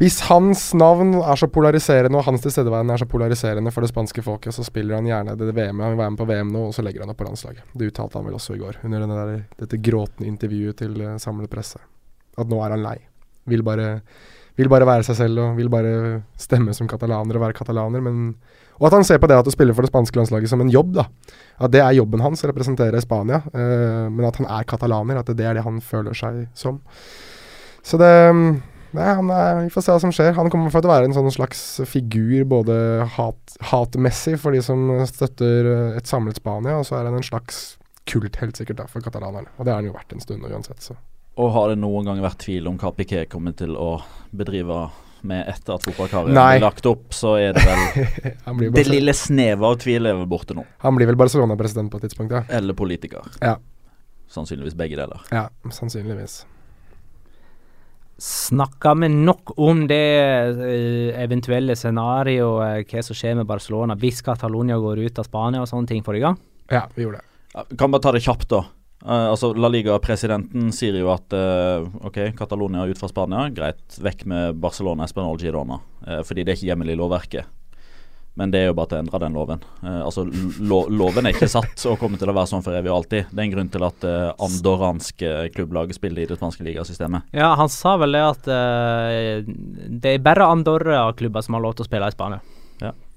[0.00, 4.24] hvis hans navn er så polariserende, og hans tilstedeværende er så polariserende for det spanske
[4.26, 5.80] folket, så spiller han gjerne det VM.
[5.80, 7.64] Han vil være med på VM nå, og så legger han opp på landslaget.
[7.72, 11.52] Det uttalte han vel også i går, under der, dette gråtende intervjuet til uh, samlet
[11.52, 11.80] presse.
[12.40, 12.98] At nå er han lei.
[13.48, 13.94] Vil bare,
[14.60, 18.34] vil bare være seg selv og vil bare stemme som katalaner og være katalaner, men
[18.82, 20.72] og at han ser på det at å spille for det spanske landslaget som en
[20.72, 20.96] jobb.
[20.96, 21.04] da.
[21.62, 25.20] At det er jobben hans å representere Spania, Uh, men at han er katalaner.
[25.20, 26.80] At det er det han føler seg som.
[27.86, 28.10] Så det
[28.92, 30.34] Nei, er, Vi får se hva som skjer.
[30.36, 32.74] Han kommer for å være en sånn slags figur både
[33.14, 37.24] hat, hatmessig for de som støtter eh, et samlet Spania, og så er han en
[37.24, 37.78] slags
[38.10, 39.48] kult, helt sikkert, da, for katalanerne.
[39.56, 40.98] Og det har han jo vært en stund uansett, så.
[41.40, 43.94] Og har det noen gang vært tvil om hva Piquet kommer til å
[44.36, 44.82] bedrive
[45.28, 49.76] med etter at fotballkarrieren er lagt opp, så er det vel Det lille snevet av
[49.82, 50.64] tvil er vel borte nå.
[50.84, 52.44] Han blir vel Barcelona-president på et tidspunkt, ja.
[52.52, 53.26] Eller politiker.
[53.40, 53.56] Ja.
[54.32, 55.22] Sannsynligvis begge deler.
[55.34, 56.42] Ja, sannsynligvis.
[58.22, 60.04] Snakka vi nok om det
[60.54, 65.64] uh, eventuelle scenarioet, uh, hva som skjer med Barcelona hvis Catalonia går ut av Spania
[65.64, 66.38] og sånne ting forrige gang?
[66.70, 67.28] Ja, vi gjorde det.
[67.52, 68.62] Ja, kan bare ta det kjapt, da.
[69.02, 74.22] Uh, altså La Liga-presidenten sier jo at uh, ok, Catalonia ut fra Spania, greit, vekk
[74.30, 75.80] med Barcelona, Espanol, Girona.
[76.06, 77.50] Uh, fordi det er ikke hjemmel i lovverket.
[78.38, 79.64] Men det er jo bare til å endre den loven.
[79.84, 80.22] altså
[80.64, 83.26] lo Loven er ikke satt og kommer til å være sånn for evig og alltid.
[83.28, 84.06] Det er en grunn til at
[84.40, 87.28] andorranske klubblag spiller i det spanske ligasystemet.
[87.36, 88.48] Ja, han sa vel det at
[90.00, 92.40] det er bare Andorra-klubber som har lov til å spille i Spania.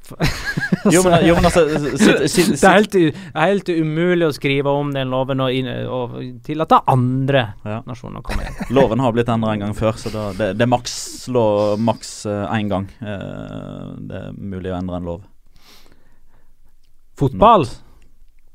[0.94, 2.96] Jo, men, jo, men altså si, si, si, det, er helt,
[3.34, 6.14] helt, umulig å skrive om den loven og, inn, og
[6.46, 7.80] tillate andre ja.
[7.88, 8.60] nasjoner å komme inn.
[8.78, 12.70] loven har blitt endra en gang før, så da, det, det, er maks én uh,
[12.70, 12.88] gang.
[13.02, 15.24] Uh, det er mulig å endre en lov.
[17.18, 17.66] Fotball?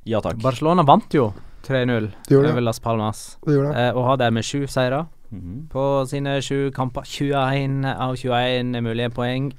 [0.09, 0.39] Ja takk.
[0.43, 1.33] Barcelona vant jo
[1.67, 2.09] 3-0
[2.39, 5.69] over Las Palmas, uh, og har dermed sju seire mm -hmm.
[5.69, 7.03] på sine sju kamper.
[7.05, 9.53] 21 av 21 mulige poeng.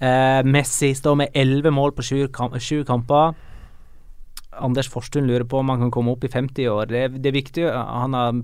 [0.00, 2.56] Uh, Messi står med elleve mål på sju, kamp,
[2.88, 3.34] kamper.
[4.60, 6.88] Anders Forstund lurer på om han kan komme opp i 50 år.
[6.90, 8.40] Det, det er viktig, Han har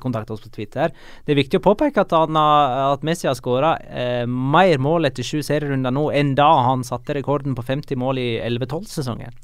[0.00, 0.94] kontakta oss på Twitter.
[1.26, 5.10] Det er viktig å påpeke at, han har, at Messi har skåra eh, mer mål
[5.10, 9.36] etter sju serierunder nå enn da han satte rekorden på 50 mål i 11-12-sesongen.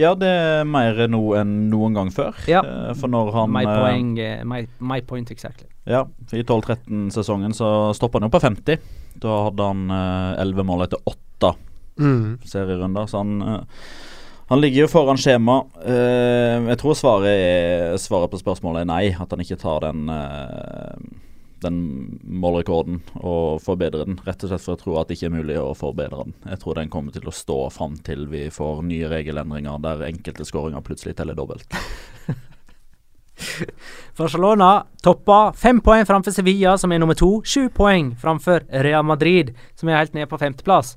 [0.00, 2.36] Ja, det er mer nå enn noen gang før.
[2.48, 2.62] Ja.
[2.64, 5.71] Eh, For når han My, point, eh, my, my point exactly.
[5.88, 8.78] Ja, i 12-13-sesongen så stoppa han jo på 50.
[9.22, 11.18] Da hadde han eh, 11 mål etter 8
[12.00, 12.38] Mm.
[12.48, 13.82] serierunder, så han eh,
[14.48, 15.58] han ligger jo foran skjema.
[15.84, 19.02] Eh, jeg tror svaret, er, svaret på spørsmålet er nei.
[19.16, 20.02] At han ikke tar den,
[21.62, 21.78] den
[22.42, 24.18] målrekorden og forbedrer den.
[24.26, 26.34] Rett og slett for å tro at det ikke er mulig å forbedre den.
[26.50, 30.44] Jeg tror den kommer til å stå fram til vi får nye regelendringer der enkelte
[30.48, 31.68] skåringer plutselig teller dobbelt.
[34.18, 34.70] Barcelona
[35.02, 37.40] toppa fem poeng framfor Sevilla, som er nummer to.
[37.44, 40.96] Sju poeng framfor Real Madrid, som er helt nede på femteplass.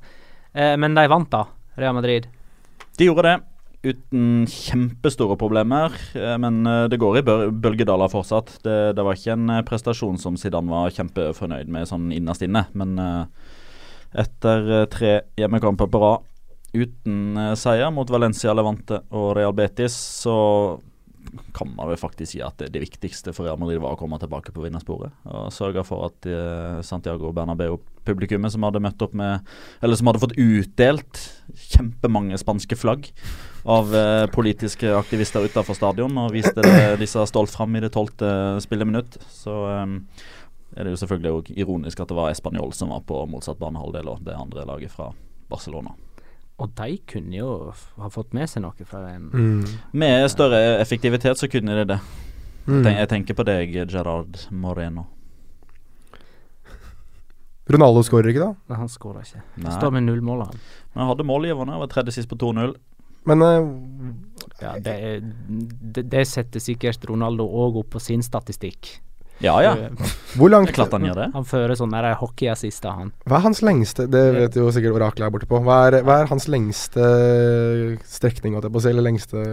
[0.53, 1.45] Eh, men de vant, da,
[1.79, 2.27] Real Madrid.
[2.97, 3.37] De gjorde det
[3.85, 8.55] uten kjempestore problemer, eh, men eh, det går i bøl- bølgedaler fortsatt.
[8.65, 12.65] Det, det var ikke en eh, prestasjon som Zidane var kjempefornøyd med sånn innerst inne,
[12.73, 12.97] men
[14.15, 16.31] etter tre hjemmekamper på rad
[16.75, 20.35] uten seier mot Valencia, Levante og Real Betis, så
[21.55, 24.19] kan man vel faktisk si at det, det viktigste for Real Madrid var å komme
[24.21, 25.13] tilbake på vinnersporet.
[25.29, 29.45] Og sørge for at eh, Santiago Bernabeu-publikummet, som hadde møtt opp med
[29.83, 31.21] Eller som hadde fått utdelt
[31.55, 33.11] kjempemange spanske flagg
[33.65, 38.29] av eh, politiske aktivister utenfor stadion, og viste det, disse stolt fram i det tolvte
[38.63, 39.95] spilleminutt, så eh,
[40.75, 44.25] er det jo selvfølgelig ironisk at det var Español som var på motsatt banehalvdel, og
[44.27, 45.11] det andre laget fra
[45.49, 45.95] Barcelona.
[46.55, 47.49] Og de kunne jo
[47.99, 49.27] ha fått med seg noe fra den.
[49.33, 49.73] Mm.
[49.99, 51.99] Med større effektivitet så kunne de det.
[52.65, 52.87] Mm.
[52.87, 55.09] Jeg tenker på deg, Gerard Moreno.
[57.69, 58.69] Ronaldo skårer ikke, da.
[58.69, 59.41] Nei, han skårer ikke.
[59.57, 59.67] Nei.
[59.67, 60.59] Han står med null mål, han.
[60.93, 62.75] Men han hadde målgiverne, var tredje sist på 2-0.
[63.25, 63.69] Men uh,
[64.61, 64.95] Ja, det,
[65.49, 68.93] det, det setter sikkert Ronaldo òg opp på sin statistikk.
[69.43, 71.27] Ja ja, Eh, hvor langt klart han gjør det.
[71.33, 73.11] Han fører sånn der hockeyassister, han.
[73.27, 75.59] Hva er hans lengste Det vet jo sikkert oraklet her borte på.
[75.65, 77.09] Hva er, hva er hans lengste
[78.07, 79.43] strekning, holdt jeg på å si, eller lengste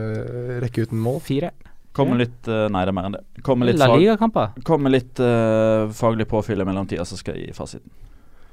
[0.63, 1.19] rekke uten mål?
[1.27, 1.53] Fire.
[1.93, 3.25] Kommer litt eh, Nei, det er mer enn det.
[3.45, 4.55] Kommer litt, La fag, Liga-kamper.
[4.65, 7.91] kommer litt uh, faglig påfyll i mellomtida, så skal jeg gi fasiten.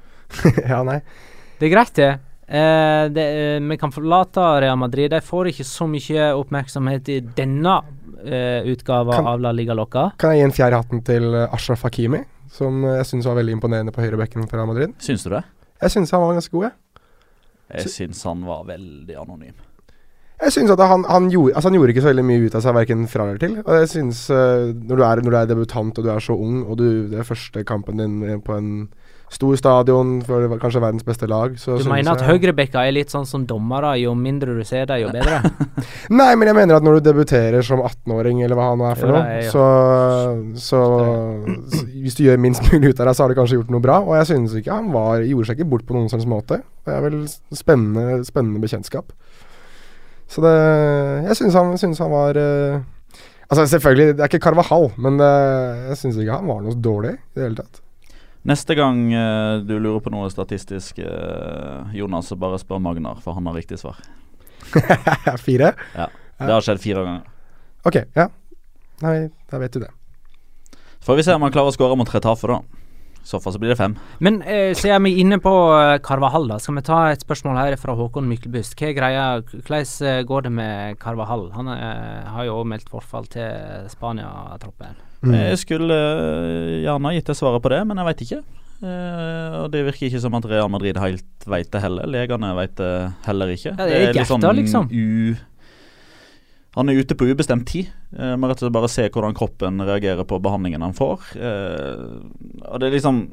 [0.72, 0.98] ja, nei.
[1.60, 2.10] Det er greit, det.
[2.50, 5.10] Eh, det eh, vi kan forlate Real Madrid.
[5.12, 7.76] De får ikke så mye oppmerksomhet i denne
[8.24, 10.10] uh, utgava Kan- av La Liga Loca.
[10.20, 13.40] Kan jeg gi en fjerde hatten til eh, Ashraf Hakimi, som eh, jeg syns var
[13.40, 14.94] veldig imponerende på høyrebekken for Real Madrid?
[15.02, 15.42] Syns du det?
[15.80, 17.04] Jeg syns han var ganske god, jeg.
[17.80, 19.58] Jeg syns han var veldig anonym.
[20.40, 22.62] Jeg synes at han, han, gjorde, altså han gjorde ikke så veldig mye ut av
[22.64, 23.58] seg, verken fra eller til.
[23.60, 26.36] Og jeg synes uh, når, du er, når du er debutant og du er så
[26.36, 28.70] ung, og du, det er første kampen din eh, på en
[29.30, 33.26] stor stadion for kanskje verdens beste lag, så Du mener at høyrebekka er litt sånn
[33.28, 33.92] som dommere.
[34.02, 35.38] Jo mindre du ser dem, jo bedre?
[36.20, 38.98] Nei, men jeg mener at når du debuterer som 18-åring, eller hva han nå er
[38.98, 39.66] for noe, er så,
[40.58, 40.82] så,
[41.70, 43.84] så Hvis du gjør minst mulig ut av deg, så har du kanskje gjort noe
[43.84, 44.00] bra.
[44.02, 46.62] Og jeg synes ikke han var gjorde seg ikke bort på noen slags måte.
[46.86, 47.20] Det er vel
[47.54, 49.14] spennende, spennende bekjentskap.
[50.30, 50.56] Så det
[51.26, 52.80] Jeg synes han, synes han var eh,
[53.50, 55.30] Altså, selvfølgelig, det er ikke Carvahall, men det,
[55.90, 57.80] jeg synes ikke han var noe dårlig i det hele tatt.
[58.48, 63.36] Neste gang uh, du lurer på noe statistisk, uh, Jonas, så bare spør Magnar, for
[63.36, 64.00] han har riktig svar.
[65.46, 65.74] Fire?
[65.96, 66.08] Ja.
[66.40, 67.24] Det har skjedd fire ganger.
[67.84, 68.30] Ok, ja.
[69.04, 69.16] Nei,
[69.50, 69.90] da vet du det.
[71.04, 72.60] Får vi se om han klarer å skåre mot Retafe, da.
[73.20, 73.96] I så fall så blir det fem.
[74.24, 77.60] Men eh, siden vi er inne på eh, Carvahall, da, skal vi ta et spørsmål
[77.60, 78.76] her fra Håkon Myklebust.
[78.80, 79.26] Hva er greia?
[79.52, 81.50] Hvordan går det med Carvahall?
[81.56, 84.96] Han eh, har jo òg meldt forfall til Spania-troppen.
[85.20, 85.34] Mm.
[85.36, 88.40] Jeg skulle eh, gjerne gitt deg svaret på det, men jeg veit ikke.
[88.80, 92.08] Uh, og Det virker ikke som at Real Madrid helt veit det heller.
[92.08, 92.92] Legene veit det
[93.26, 93.74] heller ikke.
[93.76, 94.88] Ja, det er litt sånn liksom.
[94.88, 95.36] U
[96.78, 97.90] han er ute på ubestemt tid.
[98.14, 101.32] Uh, må rett og slett bare se hvordan kroppen reagerer på behandlingen han får.
[101.34, 102.20] Uh,
[102.70, 103.24] og det er liksom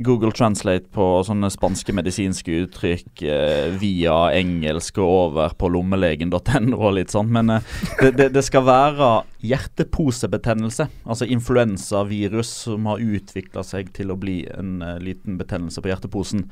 [0.00, 6.96] Google Translate på sånne spanske medisinske uttrykk eh, via engelsk og over på lommelegen.no og
[6.96, 7.30] litt sånn.
[7.34, 9.10] Men eh, det, det, det skal være
[9.44, 10.88] hjerteposebetennelse.
[11.04, 16.46] Altså influensavirus som har utvikla seg til å bli en eh, liten betennelse på hjerteposen.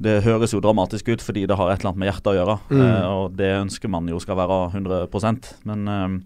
[0.00, 2.56] Det høres jo dramatisk ut fordi det har et eller annet med hjertet å gjøre.
[2.70, 2.82] Mm.
[2.86, 6.18] eh, og det ønsker man jo skal være 100% Men eh,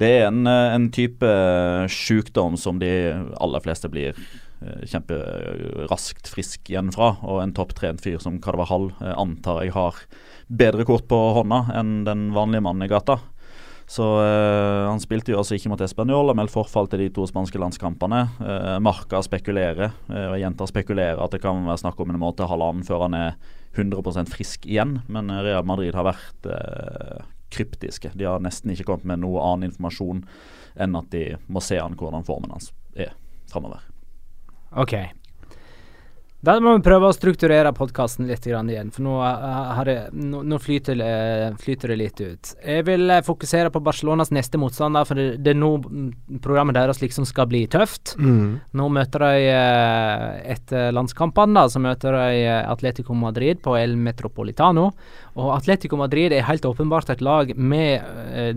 [0.00, 1.32] det er en, eh, en type
[1.92, 2.92] sykdom som de
[3.40, 4.16] aller fleste blir
[4.88, 7.14] kjemperaskt frisk igjen fra.
[7.22, 10.00] Og en topptrent fyr som Carvahall eh, antar jeg har
[10.52, 13.20] bedre kort på hånda enn den vanlige mannen i gata.
[13.92, 17.26] Så eh, Han spilte jo altså ikke mot Español og meldte forfall til de to
[17.28, 18.22] spanske landskampene.
[18.40, 22.22] Eh, Marca spekulerer, eh, og jeg gjentar spekulerer, at det kan være snakk om en
[22.22, 23.36] måte halvannen før han er
[23.76, 25.00] 100% frisk igjen.
[25.12, 27.22] Men eh, Real Madrid har vært eh,
[27.52, 28.14] kryptiske.
[28.16, 30.24] De har nesten ikke kommet med noe annen informasjon
[30.80, 33.12] enn at de må se an hvordan formen hans er
[33.52, 33.91] framover.
[34.76, 34.94] OK.
[36.42, 40.56] Da må vi prøve å strukturere podkasten litt grann igjen, for nå, uh, det, nå,
[40.58, 41.10] flyter, det,
[41.62, 42.50] flyter, det litt ut.
[42.66, 45.70] Jeg vil uh, fokusere på Barcelonas neste motstander, for det, det er nå
[46.42, 48.16] programmet deres liksom skal bli tøft.
[48.18, 48.58] Mm.
[48.74, 49.52] Nå møter de
[50.56, 54.90] etter landskampene, da, så møter de Atletico Madrid på El Metropolitano.
[55.32, 58.02] Og Atletico Madrid er helt åpenbart et lag med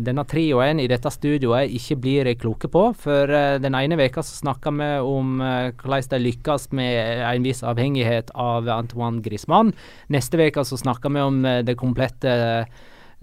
[0.03, 2.89] denne trioen i dette studioet ikke blir kloke på.
[2.99, 3.31] For
[3.63, 8.67] den ene veka så snakka vi om hvordan de lykkes med en viss avhengighet av
[8.75, 9.71] Antoine Griezmann.
[10.11, 11.39] Neste uke så snakka vi om
[11.79, 12.35] komplette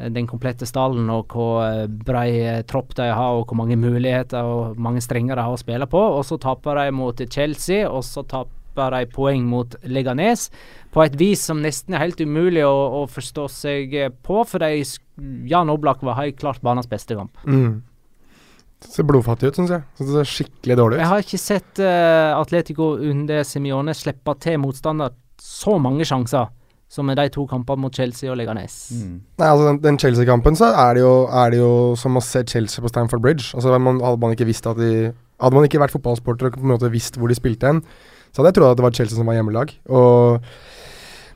[0.02, 5.04] den komplette stallen og hvor brei tropp de har og hvor mange muligheter og mange
[5.04, 6.00] strenger de har å spille på.
[6.16, 10.48] Og så taper de mot Chelsea, og så taper de poeng mot Leganes
[10.92, 14.82] på et vis som nesten er helt umulig å, å forstå seg på, for de,
[15.48, 17.38] Jan Oblak var helt klart banens beste kamp.
[17.46, 17.80] Mm.
[18.82, 19.84] Det ser blodfattig ut, syns jeg.
[20.00, 21.02] Det ser skikkelig dårlig ut.
[21.04, 26.50] Jeg har ikke sett uh, Atletico under Simione slippe til motstander så mange sjanser
[26.92, 28.76] som med de to kampene mot Chelsea og Leganes.
[28.92, 29.12] Mm.
[29.40, 32.42] Nei, altså Den, den Chelsea-kampen så er det, jo, er det, jo, som å se
[32.48, 33.52] Chelsea på Stamford Bridge.
[33.56, 36.66] Altså man, Hadde man ikke visst at de Hadde man ikke vært fotballsporter og på
[36.66, 37.80] en måte visst hvor de spilte hen,
[38.32, 39.74] så hadde jeg trodd at det var Chelsea som var hjemmelag.
[39.92, 40.46] Og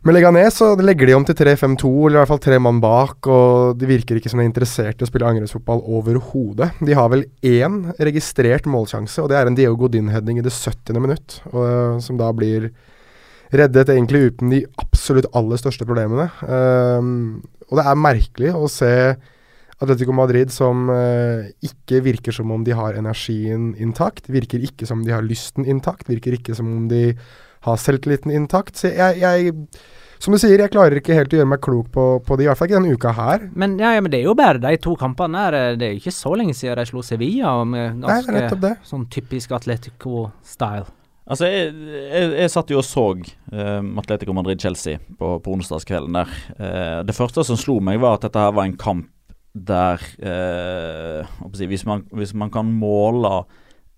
[0.06, 3.26] med Leganes så legger de om til 3-5-2, eller i hvert fall tre mann bak.
[3.26, 6.70] Og de virker ikke som de er interessert i å spille angrepsfotball overhodet.
[6.80, 11.00] De har vel én registrert målsjanse, og det er en Diego Godin-heading i det 70.
[11.02, 11.40] minutt.
[11.52, 12.70] Og, som da blir
[13.56, 16.30] reddet egentlig uten de absolutt aller største problemene.
[16.46, 18.92] Um, og det er merkelig å se
[19.82, 24.30] Atletico Madrid som eh, ikke virker som om de har energien intakt.
[24.32, 26.08] Virker ikke som om de har lysten intakt.
[26.08, 27.10] Virker ikke som om de
[27.66, 28.78] har selvtilliten intakt.
[28.80, 29.52] Så jeg, jeg
[30.22, 32.48] som du sier, jeg klarer ikke helt å gjøre meg klok på, på det, i
[32.48, 33.48] hvert fall ikke denne uka her.
[33.52, 35.56] Men, ja, ja, men det er jo bare de to kampene her.
[35.76, 39.52] Det er jo ikke så lenge siden de slo Sevilla med ganske Nei, sånn typisk
[39.58, 40.88] Atletico-style.
[41.26, 46.34] Altså, jeg, jeg, jeg, satt jo og så uh, Atletico Madrid-Chelsea på, på onsdagskvelden der.
[46.54, 49.10] Uh, det første som slo meg, var at dette her var en kamp
[49.56, 53.44] der uh, hvis, man, hvis, man, kan måle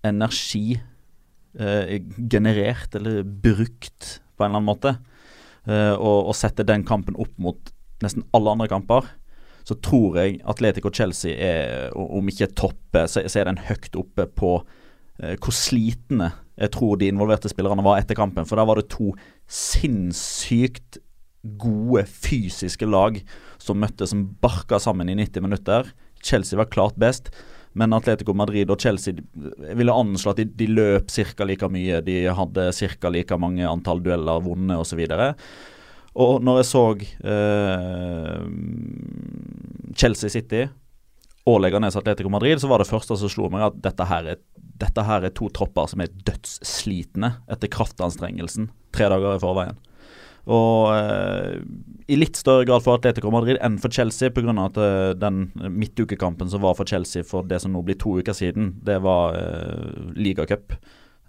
[0.05, 0.79] energi
[2.29, 4.91] generert eller brukt på en eller annen måte,
[5.65, 7.71] og, og sette den kampen opp mot
[8.05, 9.07] nesten alle andre kamper,
[9.67, 14.27] så tror jeg Atletico Chelsea er, om ikke toppe, så, så er den høyt oppe
[14.29, 14.53] på
[15.17, 18.47] hvor slitne jeg tror de involverte spillerne var etter kampen.
[18.47, 19.13] For der var det to
[19.47, 20.99] sinnssykt
[21.43, 23.21] gode fysiske lag
[23.61, 25.93] som møttes, som barka sammen i 90 minutter.
[26.23, 27.31] Chelsea var klart best.
[27.77, 31.45] Men Atletico Madrid og Chelsea jeg ville anslå at de, de løp ca.
[31.45, 32.01] like mye.
[32.05, 33.11] De hadde ca.
[33.13, 35.03] like mange antall dueller vunnet osv.
[36.19, 36.83] Og når jeg så
[37.31, 38.45] eh,
[39.95, 40.65] Chelsea City
[41.47, 44.41] og Leganes Atletico Madrid, så var det første som slo meg at dette her er,
[44.57, 49.77] dette her er to tropper som er dødsslitne etter kraftanstrengelsen tre dager i forveien.
[50.49, 51.59] Og eh,
[52.09, 54.55] i litt større grad for Atletico Madrid enn for Chelsea, pga.
[54.65, 58.33] at eh, den midtukekampen som var for Chelsea for det som nå blir to uker
[58.33, 60.73] siden, det var eh, ligacup.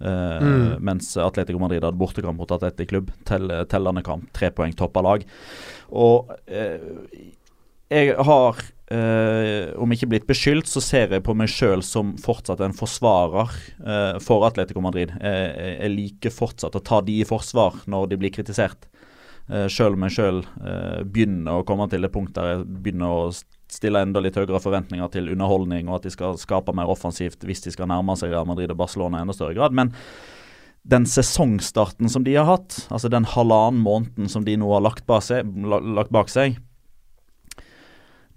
[0.00, 0.80] Eh, mm.
[0.80, 3.12] Mens Atletico Madrid hadde bortekamp mot Atletic Klubb.
[3.28, 5.26] Tell, tellende kamp, tre poeng toppa lag.
[5.92, 6.78] Og eh,
[7.92, 12.58] jeg har Uh, om ikke blitt beskyldt, så ser jeg på meg sjøl som fortsatt
[12.66, 13.52] en forsvarer
[13.86, 15.12] uh, for Atletico Madrid.
[15.14, 18.88] Jeg, jeg, liker fortsatt å ta de i forsvar når de blir kritisert.
[19.50, 23.10] Uh, sjøl om jeg sjøl uh, begynner å komme til det punkt der jeg begynner
[23.10, 23.30] å
[23.70, 27.64] stille enda litt høyere forventninger til underholdning, og at de skal skape mer offensivt hvis
[27.66, 29.74] de skal nærme seg Real Madrid og Barcelona i enda større grad.
[29.74, 29.92] Men
[30.90, 35.06] den sesongstarten som de har hatt, altså den halvannen måneden som de nå har lagt
[35.10, 36.58] bak seg, lagt bak seg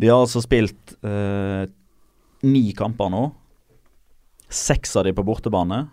[0.03, 1.63] de har altså spilt eh,
[2.43, 3.23] ni kamper nå.
[4.53, 5.85] Seks av de på bortebane.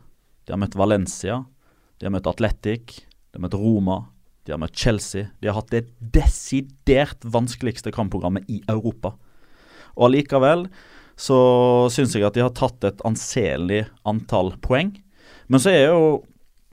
[0.44, 1.42] De har møtt Valencia,
[2.00, 2.96] de har møtt Atletic,
[3.30, 4.00] de har møtt Roma,
[4.50, 5.28] de har møtt Chelsea.
[5.40, 5.84] De har hatt det
[6.14, 9.14] desidert vanskeligste kampprogrammet i Europa.
[9.94, 10.66] Og allikevel
[11.20, 11.38] så
[11.92, 14.94] syns jeg at de har tatt et anselig antall poeng.
[15.52, 16.02] Men så er jo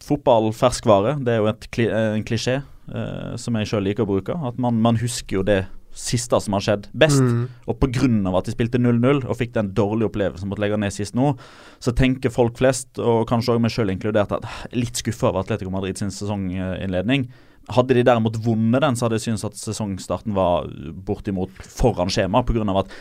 [0.04, 1.18] fotball ferskvare.
[1.22, 4.38] Det er jo et, en klisjé eh, som jeg sjøl liker å bruke.
[4.48, 5.66] At man, man husker jo det
[5.98, 7.24] siste som har skjedd, best.
[7.24, 7.48] Mm.
[7.66, 8.08] Og pga.
[8.38, 11.34] at de spilte 0-0 og fikk den dårlige opplevelsen mot legge ned sist nå,
[11.82, 15.74] så tenker folk flest, og kanskje også meg sjøl inkludert, at litt skuffa over Atletico
[15.74, 17.28] Madrid sin sesonginnledning.
[17.76, 20.70] Hadde de derimot vunnet den, så hadde jeg syntes at sesongstarten var
[21.08, 22.64] bortimot foran skjema, pga.
[22.80, 22.94] at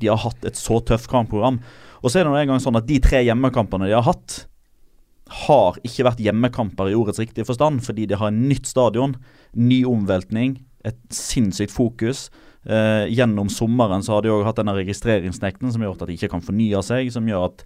[0.00, 1.60] de har hatt et så tøft kampprogram.
[2.00, 4.46] Og så er det nå engang sånn at de tre hjemmekampene de har hatt,
[5.44, 9.16] har ikke vært hjemmekamper i ordets riktige forstand, fordi de har en nytt stadion,
[9.56, 12.28] ny omveltning, et sinnssykt fokus.
[12.64, 16.30] Eh, gjennom sommeren så har de òg hatt denne registreringsnekten som gjør at de ikke
[16.32, 17.10] kan fornye seg.
[17.12, 17.64] Som gjør at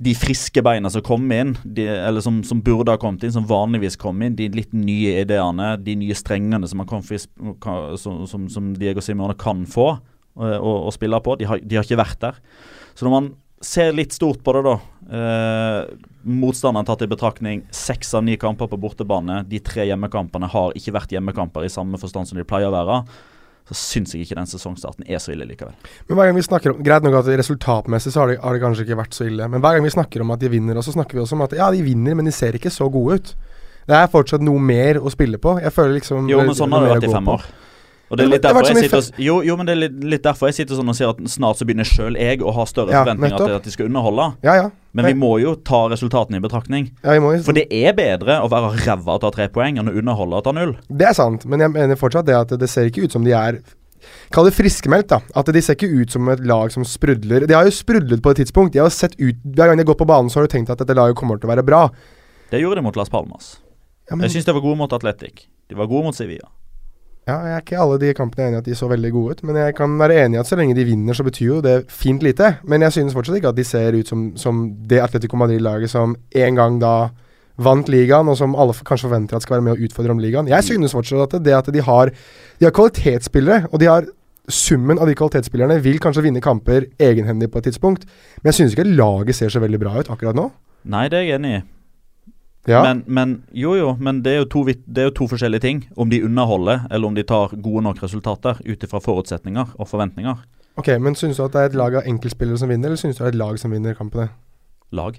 [0.00, 3.48] de friske beina som kom inn, de, eller som, som, burde ha kommet inn, som
[3.48, 7.04] vanligvis kom inn, de litt nye ideene, de nye strengene som, kan,
[8.00, 11.84] som, som, Diego Simone kan få å og, og spille på, de har, de har,
[11.84, 12.40] ikke vært der.
[12.96, 13.30] Så når man
[13.60, 14.76] ser litt stort på det, da
[15.12, 15.90] eh,
[16.20, 19.38] Motstanderen tatt i betraktning seks av ni kamper på bortebane.
[19.48, 22.98] De tre hjemmekampene har ikke vært hjemmekamper i samme forstand som de pleier å være
[23.68, 25.76] så syns jeg ikke den sesongstarten er så ille likevel.
[26.08, 28.62] Men hver gang vi snakker om Greit nok at resultatmessig så har det, har det,
[28.64, 30.94] kanskje ikke vært så ille, men hver gang vi snakker om at de vinner, så
[30.96, 33.32] snakker vi også om at ja, de vinner, men de ser ikke så gode ut.
[33.90, 35.56] Det er fortsatt noe mer å spille på.
[35.62, 37.46] Jeg føler liksom Jo, men sånn har det vært i fem år.
[38.10, 40.22] Og det er litt derfor jeg sitter og, jo, jo, men det er litt, litt,
[40.24, 42.90] derfor jeg sitter sånn og sier at snart så begynner sjøl jeg å ha større
[42.90, 44.26] ja, forventninger til at de skal underholde.
[44.46, 44.64] Ja, ja.
[44.98, 46.88] Men vi må jo ta resultatene i betraktning.
[47.06, 49.94] Ja, må, For det er bedre å være ræva og ta tre poeng enn å
[50.02, 50.74] underholde og ta null.
[50.90, 53.36] Det er sant, men jeg mener fortsatt det at det ser ikke ut som de
[53.36, 53.62] er
[54.32, 55.18] Kall det friskmeldt, da.
[55.36, 57.44] At de ser ikke ut som et lag som sprudler.
[57.44, 58.72] De har jo sprudlet på et tidspunkt.
[58.72, 60.72] De har sett ut Hver gang de har gått på banen, så har du tenkt
[60.72, 61.82] at dette laget kommer til å være bra.
[62.48, 63.58] Det gjorde de mot Las Palmas.
[64.08, 65.44] Ja, men, jeg syns de var gode mot Atletic.
[65.68, 66.48] De var gode mot Sevilla.
[67.30, 69.42] Ja, jeg er ikke alle de kampene enig i at de så veldig gode ut,
[69.46, 71.74] men jeg kan være enig i at så lenge de vinner, så betyr jo det
[71.92, 72.56] fint lite.
[72.66, 76.16] Men jeg synes fortsatt ikke at de ser ut som, som det Atletico Madrid-laget som
[76.16, 76.94] en gang da
[77.60, 80.48] vant ligaen, og som alle kanskje forventer at skal være med å utfordre om ligaen.
[80.50, 82.10] Jeg synes fortsatt at det at de har,
[82.58, 84.08] de har kvalitetsspillere, og de har
[84.50, 88.08] summen av de kvalitetsspillerne vil kanskje vinne kamper egenhendig på et tidspunkt,
[88.40, 90.48] men jeg synes ikke at laget ser så veldig bra ut akkurat nå.
[90.90, 91.60] Nei, det er jeg enig i.
[92.68, 92.82] Ja.
[92.84, 95.84] Men, men, jo jo, men det er jo, to, det er jo to forskjellige ting.
[95.96, 100.42] Om de underholder, eller om de tar gode nok resultater ut ifra forutsetninger og forventninger.
[100.80, 103.16] Ok, Men synes du at det er et lag av enkeltspillere som vinner, eller synes
[103.16, 104.28] du det er et lag som vinner kampene?
[104.92, 105.16] Lag.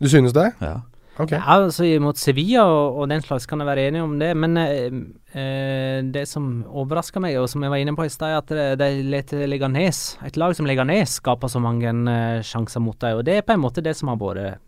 [0.00, 0.52] Du synes det?
[0.60, 0.84] Ja.
[1.16, 1.38] Okay.
[1.38, 4.56] Ja, altså Mot Sevilla og, og, den slags kan jeg være enig om det, men
[4.60, 4.98] eh,
[5.32, 8.52] eh det som overrasker meg, og som jeg var inne på i stad, er at
[8.52, 10.18] det, det leter Leganes.
[10.28, 13.56] Et lag som Leganes skaper så mange eh, sjanser mot dem, og det er på
[13.56, 14.60] en måte det som har vært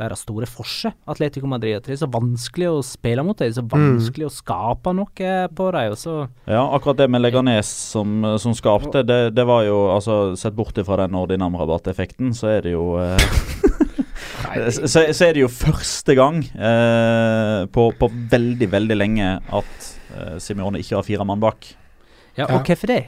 [0.00, 0.92] deres store forse.
[1.10, 1.80] Atletico Madrid.
[1.84, 3.72] Det er så vanskelig å spille mot dem, det er så mm.
[3.74, 4.30] vanskelig mm.
[4.30, 5.96] å skape noe på dem.
[6.50, 10.78] Ja, akkurat det med Leganes som, som skapte, det, det, var jo altså Sett bort
[10.86, 12.94] fra den ordinamrabatteffekten, så er det jo
[14.56, 19.88] eh, så, så, er det jo første gang eh, på, på, veldig, veldig lenge at
[20.16, 21.72] eh, Simione ikke har fire mann bak.
[22.38, 23.02] Ja, og hvorfor det?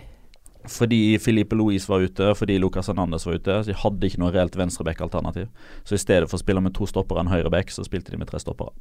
[0.71, 3.59] Fordi Filipe Louise var ute, fordi Lucas Hernandez var ute.
[3.63, 5.49] Så De hadde ikke noe reelt venstreback-alternativ.
[5.85, 8.31] Så i stedet for å spille med to stoppere enn høyreback, så spilte de med
[8.31, 8.75] tre stoppere.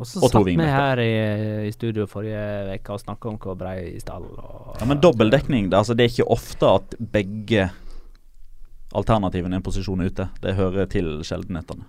[0.00, 1.10] Og så satt vi her i,
[1.68, 2.40] i, studio forrige
[2.72, 6.14] uke og snakka om hvor brei stall og Ja, Men dobbeltdekning, det, altså, det er
[6.14, 7.66] ikke ofte at begge
[8.96, 10.28] alternativene i en posisjon er ute.
[10.40, 11.84] Det hører til sjeldenhetene.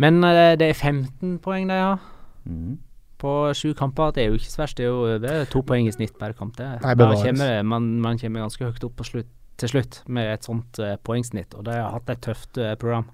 [0.00, 2.06] Men uh, det er 15 poeng de har.
[2.46, 2.78] Mm.
[3.20, 4.14] På sju kamper.
[4.16, 4.78] Det er jo ikke så verst.
[4.78, 6.56] Det er jo over to poeng i snitt per kamp.
[6.56, 6.70] Det.
[6.84, 10.96] Nei, kommer, man, man, kommer ganske høyt opp slutt, til slutt med et sånt uh,
[11.04, 11.54] poengsnitt.
[11.58, 13.10] Og de har hatt et tøft uh, program.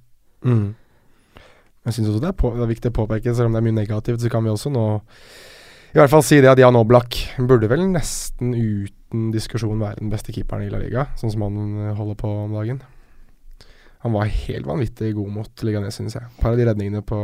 [0.46, 0.74] Mm.
[1.86, 3.66] Jeg syns også det er, på, det er, viktig å påpeke, selv om det er
[3.68, 4.86] mye negativt, så kan vi også nå
[5.94, 10.10] i hvert fall si det at Jan Oblak burde vel nesten uten diskusjon være den
[10.12, 12.82] beste keeperen i La Liga, sånn som han holder på om dagen.
[14.02, 16.26] Han var helt vanvittig god mot Liganes, synes jeg.
[16.26, 17.18] Et par av de redningene på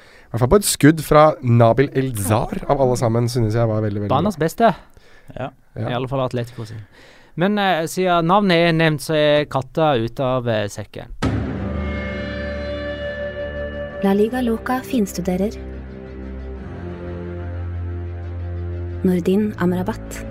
[0.00, 3.82] I hvert fall på et skudd fra Nabil Elzar, av alle sammen, synes jeg var
[3.82, 4.70] veldig veldig Banas beste.
[5.34, 5.48] Ja.
[5.74, 5.88] ja.
[5.88, 6.84] I alle fall Atletico sin.
[7.40, 11.16] Men eh, siden navnet er nevnt, så er katta ute av eh, sekken.
[14.00, 15.58] La Liga Loca finstuderer.
[19.02, 20.29] Nordin Amrabat.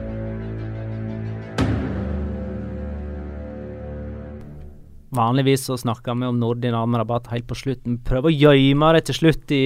[5.09, 7.97] Vanligvis så snakker vi om Nordin Amrabat helt på slutten.
[8.05, 9.63] Prøver å gjemme det til slutt i,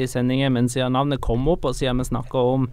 [0.00, 2.68] i sendingen, men siden navnet kom opp, og siden vi snakker om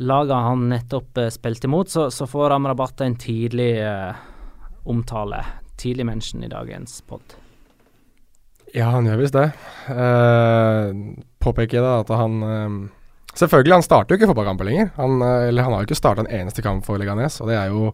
[0.00, 4.16] laget han nettopp uh, spilte imot, så, så får Amrabat en tidlig uh,
[4.88, 5.42] omtale.
[5.76, 7.36] Tidlig mention i dagens pod.
[8.74, 9.50] Ja, han gjør visst det.
[9.86, 10.96] Uh,
[11.44, 12.40] påpeker da at han
[13.34, 14.92] Selvfølgelig, han starter jo ikke fotballkamper lenger.
[14.94, 17.72] Han, eller han har jo ikke starta en eneste kamp for Leganes, og det er
[17.72, 17.88] jo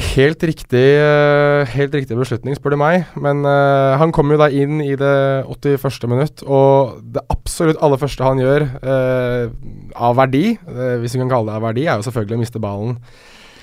[0.00, 3.04] Helt riktig, eh, helt riktig beslutning, spør du meg.
[3.20, 6.08] Men uh, han kom jo da inn i det 81.
[6.08, 9.52] minutt, og det absolutt aller første han gjør uh,
[9.92, 12.62] av verdi, uh, hvis vi kan kalle det av verdi, er jo selvfølgelig å miste
[12.62, 12.96] ballen.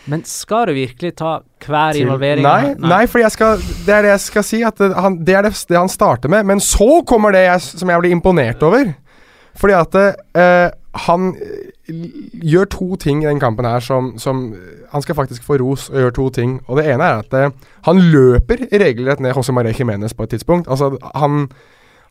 [0.10, 2.46] Men skal du virkelig ta hver involvering?
[2.46, 2.94] Nei, nei.
[2.94, 4.62] nei for skal, det er det jeg skal si.
[4.62, 6.46] Det, han, det er det, det, han starter med.
[6.50, 8.94] Men så kommer det jeg, som jeg blir imponert over.
[9.60, 9.98] Fordi at
[11.06, 11.34] han
[11.90, 14.54] gjør to ting i den kampen her som, som,
[14.92, 16.62] Han skal faktisk få ros og gjøre to ting.
[16.68, 17.52] Og det ene er at uh,
[17.86, 20.68] han løper regelrett ned José Marie Jiménez på et tidspunkt.
[20.70, 21.50] Altså, han,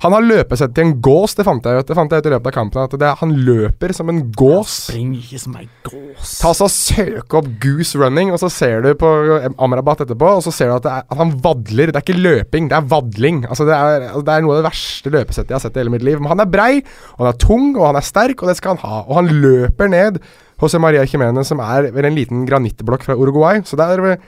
[0.04, 2.32] Han har løpesett til en gås, det fant jeg ut Det fant jeg ut i
[2.32, 2.84] løpet av kampen.
[2.84, 4.76] At det, Han løper som en gås.
[4.92, 6.34] Springer ikke som en gås.
[6.38, 9.10] Ta så Søk opp Goose running, og så ser du på
[9.58, 11.90] Amrabat etterpå, og så ser du at, det er, at han vadler.
[11.90, 13.42] Det er ikke løping, det er vadling.
[13.48, 15.82] Altså det, er, altså det er noe av det verste løpesettet jeg har sett i
[15.82, 16.22] hele mitt liv.
[16.22, 16.72] Men han er brei,
[17.16, 19.00] og han er tung, og han er sterk, og det skal han ha.
[19.08, 20.22] Og han løper ned
[20.58, 23.64] José Maria Jiménez, som er en liten granittblokk fra Uruguay.
[23.66, 24.18] Så det er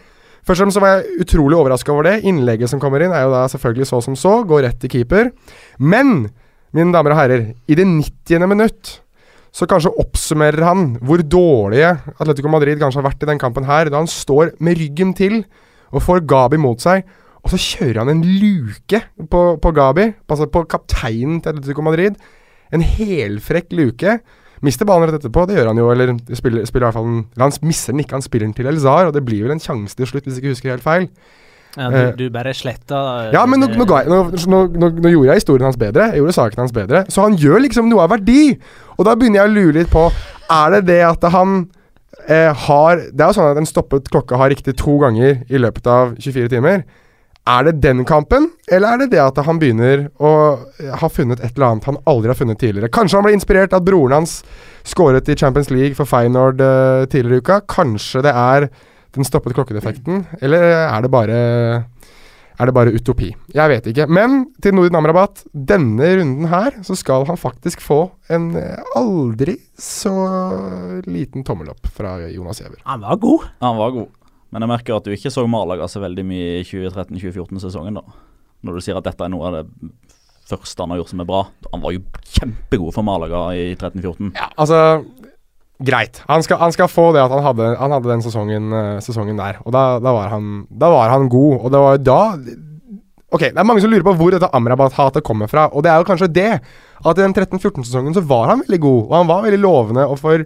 [0.47, 2.16] Først og fremst var jeg utrolig overraska over det.
[2.28, 4.41] Innlegget som kommer inn, er jo da selvfølgelig så som så.
[4.49, 5.30] Går rett til keeper.
[5.78, 6.30] Men,
[6.76, 8.49] mine damer og herrer, i det 90.
[8.51, 8.99] minutt
[9.51, 11.88] så kanskje oppsummerer han hvor dårlige
[12.20, 15.41] Atletico Madrid kanskje har vært i den kampen her, da han står med ryggen til
[15.91, 17.03] og får Gabi mot seg.
[17.41, 19.01] Og så kjører han en luke
[19.32, 22.18] på, på Gabi, altså på kapteinen til Atletico Madrid.
[22.70, 24.20] En helfrekk luke.
[24.67, 27.45] Mister ballen rett etterpå, det gjør han jo, eller spiller, spiller i hvert fall Eller
[27.47, 29.97] han mister den ikke, han spiller den til Elzar, og det blir vel en sjanse
[29.97, 31.07] til slutt, hvis jeg ikke husker helt feil.
[31.79, 35.43] Ja, du, Eh, du bare sletta Ja, men nå, nå, jeg, nå, nå gjorde jeg
[35.43, 36.11] historien hans bedre.
[36.11, 37.05] Jeg gjorde saken hans bedre.
[37.09, 38.57] Så han gjør liksom noe av verdi.
[38.99, 40.09] Og da begynner jeg å lure litt på
[40.51, 41.61] Er det det at han
[42.27, 45.63] eh, har Det er jo sånn at en stoppet klokke har riktig to ganger i
[45.63, 46.83] løpet av 24 timer.
[47.51, 50.32] Er det den kampen, eller er det det at han begynner å
[50.78, 52.92] eh, ha funnet et eller annet han aldri har funnet tidligere?
[52.94, 54.40] Kanskje han ble inspirert av at broren hans
[54.86, 57.61] skåret i Champions League for Feyenoord eh, tidligere i uka?
[57.70, 58.68] Kanskje det er
[59.16, 61.40] den stoppet klokken-effekten, eller er det bare
[62.61, 63.30] er det bare utopi?
[63.57, 64.05] Jeg vet ikke.
[64.12, 69.57] Men til Nordin Amrabat, denne runden her, så skal han faktisk få en eh, aldri
[69.80, 70.12] så
[71.09, 72.82] liten tommel opp fra Jonas Giæver.
[72.84, 73.46] Han var god.
[73.64, 74.11] Han var god.
[74.51, 78.20] Men jeg merker at du ikke så Malaga så veldig mye i 2013-2014-sesongen, da.
[78.66, 79.92] Når du sier at dette er noe av det
[80.51, 81.40] første han har gjort som er bra.
[81.70, 82.03] Han var jo
[82.34, 84.32] kjempegod for Malaga i 13-14.
[84.34, 84.80] Ja, altså
[85.80, 86.18] Greit.
[86.28, 89.38] Han skal, han skal få det at han hadde, han hadde den sesongen, eh, sesongen
[89.40, 89.62] der.
[89.64, 91.55] Og da, da, var han, da var han god.
[91.57, 92.18] Og det var jo da
[93.30, 95.68] Ok, det er mange som lurer på hvor dette Amrabat-hatet kommer fra.
[95.70, 96.48] Og det er jo kanskje det.
[97.07, 100.07] At i den 13-14-sesongen så var han veldig god, og han var veldig lovende.
[100.11, 100.42] Og for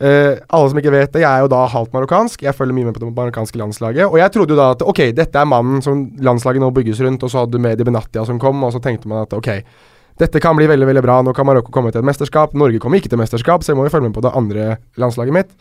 [0.00, 2.42] eh, alle som ikke vet det, jeg er jo da halvt marokkansk.
[2.46, 4.06] Jeg følger mye med på det marokkanske landslaget.
[4.08, 7.22] Og jeg trodde jo da at ok, dette er mannen som landslaget nå bygges rundt.
[7.22, 9.50] Og så hadde du Medi Benatia som kom, og så tenkte man at ok,
[10.18, 11.18] dette kan bli veldig veldig bra.
[11.22, 12.54] Nå kan Marokko komme til et mesterskap.
[12.58, 14.64] Norge kommer ikke til mesterskap, så jeg må jo følge med på det andre
[14.98, 15.52] landslaget mitt.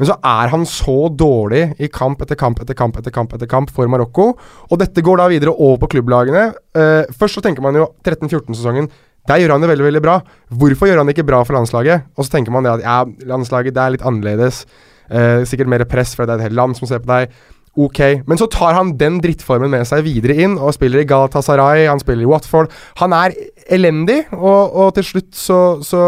[0.00, 3.50] Men så er han så dårlig i kamp etter kamp etter kamp etter kamp etter
[3.50, 4.30] kamp for Marokko.
[4.70, 6.48] Og dette går da videre over på klubblagene.
[6.76, 8.88] Uh, først så tenker man jo 13-14-sesongen.
[9.26, 10.20] Der gjør han det veldig veldig bra.
[10.54, 12.06] Hvorfor gjør han det ikke bra for landslaget?
[12.16, 14.62] Og så tenker man det at ja, landslaget det er litt annerledes.
[15.10, 17.34] Eh, sikkert mer press, for det er et helt land som ser på deg.
[17.76, 21.84] Ok, men så tar han den drittformen med seg videre inn og spiller i Galatasaray,
[21.90, 22.70] han spiller i Watford.
[23.02, 23.34] Han er
[23.68, 26.02] elendig, og, og til slutt så, så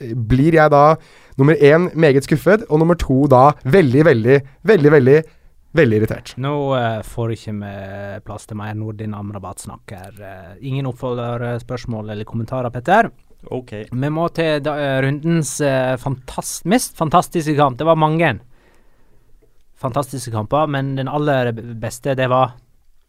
[0.00, 0.98] blir jeg da
[1.40, 5.16] nummer én meget skuffet, og nummer to da veldig, veldig, veldig, veldig
[5.74, 6.32] veldig irritert.
[6.40, 7.74] Nå uh, får ikke vi
[8.26, 10.16] plass til mer Nordin Amrabat-snakk her.
[10.18, 13.10] Uh, ingen oppfølgerspørsmål eller kommentarer, Petter.
[13.52, 13.74] Ok.
[13.90, 15.56] Vi må til da, uh, rundens
[16.02, 17.78] fantast mest fantastiske kamp.
[17.80, 18.36] Det var mange
[19.84, 22.54] fantastiske kamper, men den aller beste, det var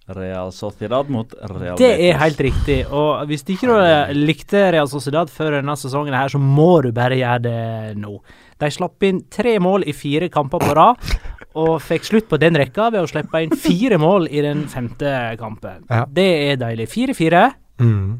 [0.05, 2.82] Real Sociedad mot Real Det er helt riktig.
[2.93, 7.18] Og hvis ikke du likte Real Sociedad før denne sesongen, her, så må du bare
[7.18, 8.20] gjøre det nå.
[8.61, 11.01] De slapp inn tre mål i fire kamper på rad,
[11.56, 15.12] og fikk slutt på den rekka ved å slippe inn fire mål i den femte
[15.39, 15.86] kampen.
[15.89, 16.06] Ja.
[16.12, 16.89] Det er deilig.
[16.91, 17.45] 4-4.
[17.80, 18.20] Mm.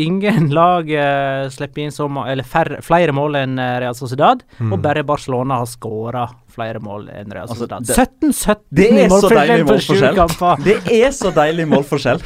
[0.00, 4.72] Ingen lag uh, slipper inn så eller færre, flere mål enn eh, Real Sociedad, Mm.
[4.72, 7.86] og bare Barcelona har skåra flere mål enn Real Altså, Sociedad.
[7.86, 10.14] det- 17-17 Det er så målforskjell deilig på sju målforskjell.
[10.16, 10.64] kamper.
[10.64, 12.22] Det er så deilig målforskjell.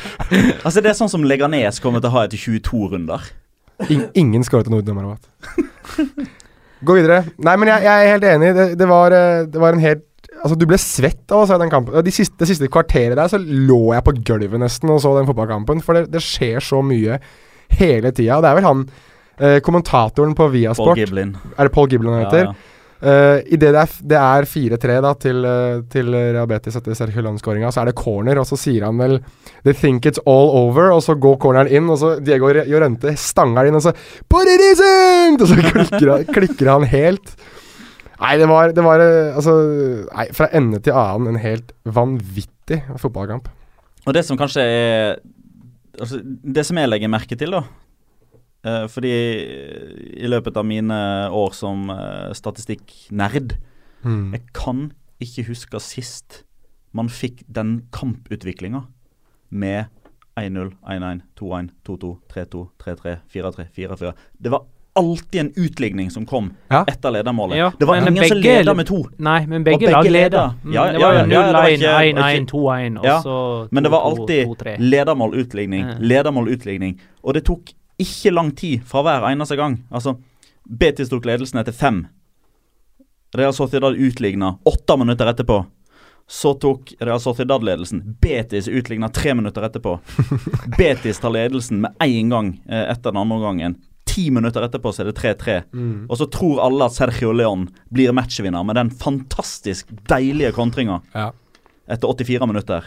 [0.64, 3.20] Altså Det er sånn som Leganes kommer til å ha etter 22 runder.
[3.88, 5.24] In ingen skåret Nordin Amrabat.
[6.84, 7.22] Gå videre.
[7.44, 8.50] Nei, men jeg, jeg er helt enig.
[8.56, 10.04] Det, det, var, eh, det var en helt
[10.34, 11.94] Altså, du ble svett av å se den kampen.
[12.04, 15.28] De siste, det siste kvarteret der så lå jeg på gulvet nesten og så den
[15.28, 17.16] fotballkampen, for det, det skjer så mye
[17.78, 18.40] hele tida.
[18.42, 18.82] Det er vel han
[19.38, 21.36] eh, kommentatoren på Paul Viasport Giblin.
[21.54, 22.48] Er det Paul Giblin han heter?
[22.50, 22.73] Ja, ja.
[23.04, 27.68] Uh, Idet det er, det er 4-3 da til, uh, til Real etter Sergio Land-skåringa,
[27.74, 29.18] så er det corner, og så sier han vel
[29.66, 33.68] They think it's all over, og så går corneren inn, og så Diego Jorente stanger
[33.68, 33.92] inn, og så
[34.32, 35.44] But it isn't!
[35.44, 37.36] Og så klikker han, klikker han helt.
[38.24, 39.54] Nei, det var, det var uh, Altså
[40.08, 43.50] Nei, fra ende til annen en helt vanvittig fotballkamp.
[44.04, 45.16] Og det som kanskje er
[46.00, 47.83] altså, Det som jeg legger merke til, da eh,
[48.88, 49.10] Fordi
[50.24, 50.96] i løpet av mine
[51.30, 53.56] år som eh, statistikknerd
[54.04, 54.32] Mm.
[54.34, 54.80] Jeg kan
[55.24, 56.42] ikke huske sist
[56.92, 58.82] man fikk den kamputviklinga
[59.50, 59.86] med
[60.36, 64.12] 1-0, 1-1, 2-1, 2-2, 3-2, 3-3, 4-3, 4-4.
[64.44, 66.84] Det var alltid en utligning som kom Ja.
[66.86, 67.56] etter ledermålet.
[67.56, 69.00] Ja, det var ingen ingen som begge- leda med to.
[69.18, 70.12] Nei, men begge, begge lag leder.
[70.12, 70.54] leder.
[70.64, 73.82] Mm, Ja, det var jo ja, ja, det 0-1, 1-1, 2-1, og Ja, så Men
[73.82, 77.00] det var alltid ledermål, utligning, ledermål, utligning.
[77.24, 79.78] Og det tok ikke lang tid fra hver eneste gang.
[79.90, 80.16] Altså,
[80.64, 82.04] Betis tok ledelsen etter fem.
[83.34, 85.64] Real Sociedad utligna åtte minutter etterpå.
[86.30, 88.00] Så tok Real Sociedad ledelsen.
[88.22, 89.98] Betis utligna tre minutter etterpå.
[90.78, 93.76] Betis tar ledelsen med én gang eh, etter den andre omgangen.
[94.08, 95.58] Ti minutter etterpå så er det 3-3.
[95.74, 96.06] Mm.
[96.08, 101.30] Og så tror alle at Sergio Leon blir matchvinner med den fantastisk deilige kontringa Ja.
[101.90, 102.84] etter 84 minutter.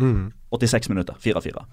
[0.00, 0.32] Mm.
[0.52, 1.14] 86 minutter.
[1.22, 1.64] 4-4.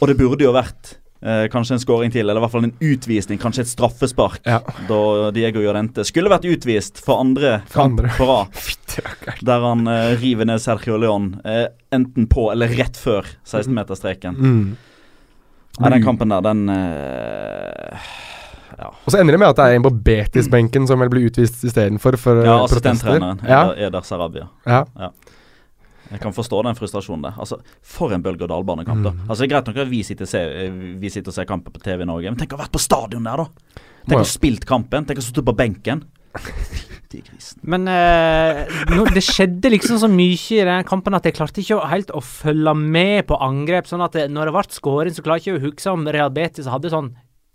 [0.00, 2.74] Og det burde jo vært eh, kanskje en skåring til, eller i hvert fall en
[2.80, 4.60] utvisning, kanskje et straffespark, Ja.
[4.88, 8.62] da Diego Llorente skulle vært utvist for andre For kamp på rad.
[9.46, 14.34] Der han eh, river ned Sergio León eh, enten på eller rett før 16-meterstreken.
[14.36, 14.76] Mm.
[15.80, 18.10] Nei, den kampen der, den eh,
[18.80, 18.88] Ja.
[19.04, 21.58] Og så ender det med at det er en på Betis-benken som vel blir utvist
[21.68, 23.18] istedenfor, for eh, ja protester.
[23.20, 24.46] Ja, Eder, Eder Sarabia.
[24.64, 24.84] ja.
[26.10, 27.38] Jeg kan forstå den frustrasjonen der.
[27.38, 29.14] Altså, For en bølge-og-dal-banekamp, da.
[29.14, 29.26] Mm.
[29.28, 31.48] Altså, det er greit nok at vi sitter, og ser, eh, vi sitter og ser
[31.48, 33.84] kamper på TV i Norge, men tenk å ha vært på stadion der, da!
[34.06, 35.06] Tenk å ha spilt kampen.
[35.06, 36.02] Tenk å ha sittet på benken.
[37.66, 38.60] Men eh,
[38.94, 42.12] no, det skjedde liksom så mye i den kampen at jeg klarte ikke å, helt
[42.14, 43.88] å følge med på angrep.
[43.90, 46.30] Sånn at det, når det ble skåring, så klarer jeg ikke å huske om Real
[46.34, 47.10] Betis hadde sånn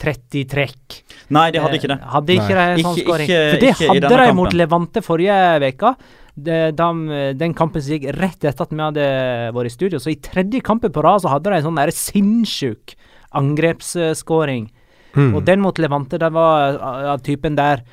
[0.06, 1.00] 30 trekk.
[1.36, 1.98] Nei, de hadde ikke det.
[1.98, 2.68] Eh, Hadde ikke Nei.
[2.78, 3.28] det sånn skåring.
[3.32, 3.50] scoring.
[3.56, 4.36] For det hadde de kampen.
[4.38, 5.96] mot Levante forrige uke.
[6.36, 9.10] De, de- Den kampen som gikk rett etter at vi hadde
[9.56, 10.00] vært i studio.
[10.04, 12.96] Så i tredje kampen på rad så hadde de en sånn sinnssyk
[13.36, 14.70] angrepsskåring.
[15.16, 15.30] Mm.
[15.36, 17.84] Og den mot Levante, den var av av typen der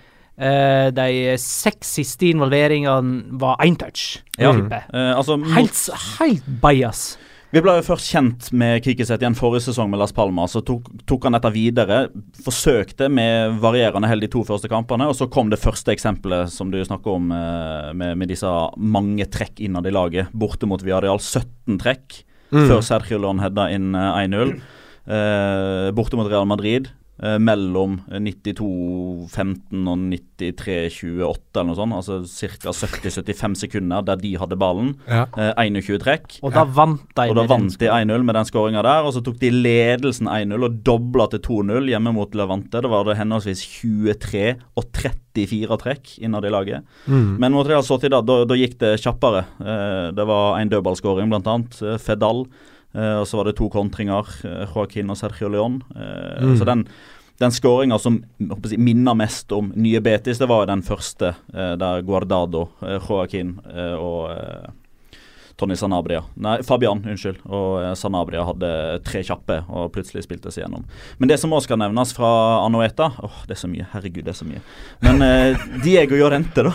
[0.43, 4.23] Uh, de seks siste involveringene var én touch.
[4.41, 4.49] Ja.
[4.57, 5.77] Eh, altså, Helt,
[6.19, 7.19] helt bajas.
[7.53, 10.55] Vi ble jo først kjent med Kikiset igjen forrige sesong med Las Palmas.
[10.57, 11.99] Så tok, tok han dette videre.
[12.47, 15.07] Forsøkte med varierende hell de to første kampene.
[15.11, 18.49] Og så kom det første eksempelet som du snakker om, eh, med, med disse
[18.81, 20.33] mange trekk innad i laget.
[20.33, 21.21] Borte mot Viadial.
[21.21, 22.23] 17 trekk
[22.53, 22.67] Mm.
[22.69, 24.51] før Sergio Lon hedda inn eh, 1-0.
[25.09, 26.91] Eh, borte mot Real Madrid.
[27.21, 31.97] Eh, mellom 92-15 og 93-28 eller noe sånt.
[31.99, 32.73] Altså ca.
[32.73, 34.95] 70-75 sekunder der de hadde ballen.
[35.09, 35.27] Ja.
[35.37, 36.39] Eh, 21 trekk.
[36.43, 37.29] Og da vant de.
[37.29, 39.07] Og da vant de 1-0 med den skåringa der.
[39.07, 42.83] Og så tok de ledelsen 1-0 og dobla til 2-0 hjemme mot Levante.
[42.83, 44.47] Da var det henholdsvis 23
[44.79, 46.89] og 34 trekk innad i laget.
[47.07, 47.39] Mm.
[47.43, 49.47] Men mot Real Sociedad, da, da gikk det kjappere.
[49.61, 51.81] Eh, det var en dødballskåring, blant annet.
[51.83, 52.47] Eh, Fedal.
[52.95, 54.29] Eh, og så var det to kontringer.
[54.45, 55.81] Eh, Joaquin og Sergio León.
[55.97, 56.57] Eh, Mm.
[56.59, 56.87] Så den
[57.41, 62.03] den skåringa som jeg minner mest om nye Betis, det var den første eh, der
[62.07, 64.31] Guardado, eh, Joaquin eh, og
[65.57, 67.41] Tony Sanabria Nei, Fabian, unnskyld.
[67.47, 68.71] Og Sanabria hadde
[69.05, 70.85] tre kjappe og plutselig spilte seg gjennom.
[71.19, 72.31] Men det som òg skal nevnes fra
[72.65, 73.89] Anoeta Åh, det er så mye.
[73.93, 74.63] Herregud, det er så mye.
[75.03, 75.21] Men
[75.83, 76.73] Diego Jorente, da.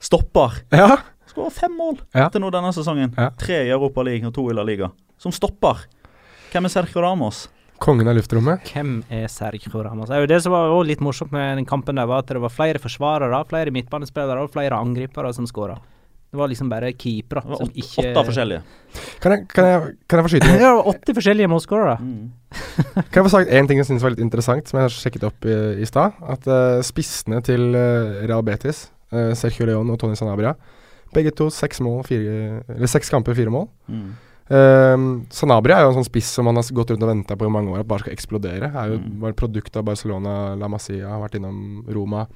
[0.00, 0.58] Stopper.
[0.74, 0.98] Ja.
[1.34, 2.28] Skårer fem mål Ja.
[2.30, 3.10] til nå denne sesongen.
[3.18, 3.30] Ja.
[3.38, 4.90] Tre i Europa League og to i La Liga.
[5.18, 5.84] Som stopper.
[6.52, 7.48] Hvem er Sergio Ramos?
[7.82, 8.62] Kongen av luftrommet.
[8.70, 10.08] Hvem er Sergio Ramos?
[10.08, 12.30] Det er jo det som var også litt morsomt med den kampen, der var at
[12.30, 15.74] det var flere forsvarere, flere midtbanespillere og flere angripere som skåra.
[16.30, 18.62] Det var liksom bare keepere som åtte, ikke åtte forskjellige.
[19.22, 20.62] Kan jeg, kan jeg, kan jeg få skyte Ja, inn?
[20.62, 21.98] det var åtte forskjellige målskårere.
[22.00, 22.30] Mm.
[23.10, 25.26] Kan jeg få sagt én ting jeg syns var litt interessant, som jeg har sjekket
[25.26, 26.14] opp i, i stad?
[26.22, 30.54] At uh, spissene til uh, Real Betis, uh, Sergio León og Tony Sanabria,
[31.14, 33.68] begge to seks mål, fire, eller seks kamper, fire mål.
[33.88, 34.06] Mm.
[34.44, 37.46] Eh, Sanabria er jo en sånn spiss som man har gått rundt og venta på
[37.48, 38.68] i mange år at bare skal eksplodere.
[38.74, 39.24] Er jo Mm.
[39.30, 42.26] et produkt av Barcelona, La Masia, har vært innom Roma.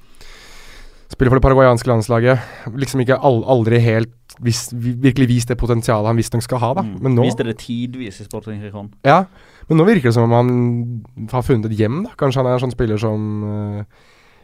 [1.09, 2.39] Spiller for det paraguayanske landslaget.
[2.77, 4.13] Liksom ikke all, aldri helt
[4.45, 6.83] vis, virkelig vist det potensialet han visstnok skal ha, da.
[6.85, 6.99] Mm.
[7.01, 8.91] Men nå Viste det tidvis i Sporting Rijon.
[9.03, 9.23] Ja,
[9.67, 12.11] men nå virker det som om han har funnet et hjem, da.
[12.15, 13.83] Kanskje han er en sånn spiller som eh,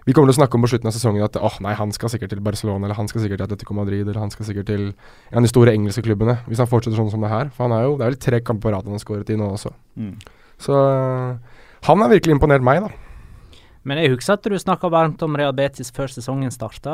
[0.05, 2.11] Vi kommer til å snakke om på slutten av sesongen at oh, nei, han skal
[2.13, 4.83] sikkert til Barcelona, eller han skal sikkert til Atletico Madrid, eller han skal sikkert til
[4.91, 6.37] en av de store engelske klubbene.
[6.45, 7.49] Hvis han fortsetter sånn som det her.
[7.55, 9.39] For han er jo, det er vel tre kamper på rad han har skåret i
[9.39, 9.73] nå også.
[9.97, 10.13] Mm.
[10.61, 11.57] Så eh,
[11.89, 13.57] han har virkelig imponert meg, da.
[13.85, 16.93] Men jeg husker at du snakka varmt om Real Betis før sesongen starta,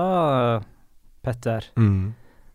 [1.24, 1.68] Petter.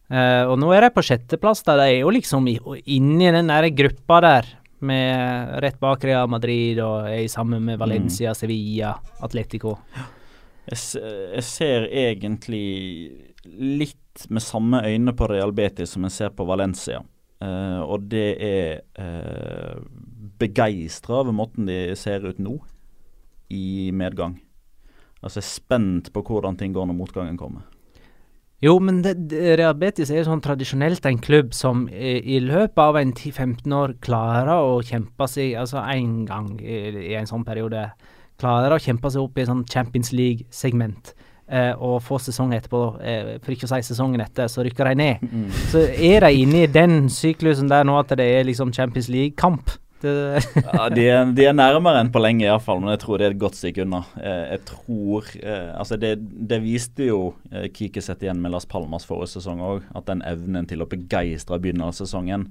[0.08, 1.64] Eh, og nå er de på sjetteplass.
[1.68, 2.56] der De er jo liksom i,
[2.96, 4.54] inni den der gruppa der,
[4.86, 9.76] med rett bak Real Madrid og er sammen med Valencia, Sevilla, Atletico.
[10.66, 12.64] Jeg, ser egentlig
[13.46, 17.02] litt med samme øyne på Real Betis som jeg ser på Valencia.
[17.44, 19.76] Eh, og det er uh,
[20.40, 22.56] begeistra over måten de ser ut nå,
[23.52, 24.40] i medgang.
[25.22, 27.62] Altså jeg er spent på hvordan ting går når motgangen kommer.
[28.64, 29.14] Jo, men det,
[29.60, 33.74] Real Betis er jo sånn tradisjonelt en klubb som i, i løpet av en 10-15
[33.76, 36.78] år klarer å kjempe seg Altså én gang i,
[37.10, 37.90] i en sånn periode
[38.40, 41.14] klarer å kjempe seg opp i sånn Champions League-segment,
[41.46, 44.94] Uh, og få sesongen etterpå, uh, for ikke å si sesongen etter, så rykker de
[44.98, 45.20] ned.
[45.22, 45.44] Mm.
[45.70, 49.70] Så er de inne i den syklusen der nå at det er liksom Champions League-kamp.
[50.76, 53.34] Ja, de, er, de er nærmere enn på lenge, iallfall, men jeg tror det er
[53.34, 54.02] et godt stykke unna.
[54.20, 57.20] Eh, jeg tror eh, Altså, det, det viste jo
[57.50, 60.90] eh, Kike sett igjen med Las Palmas forrige sesong òg, at den evnen til å
[60.90, 62.48] begeistre i begynnelsen av sesongen,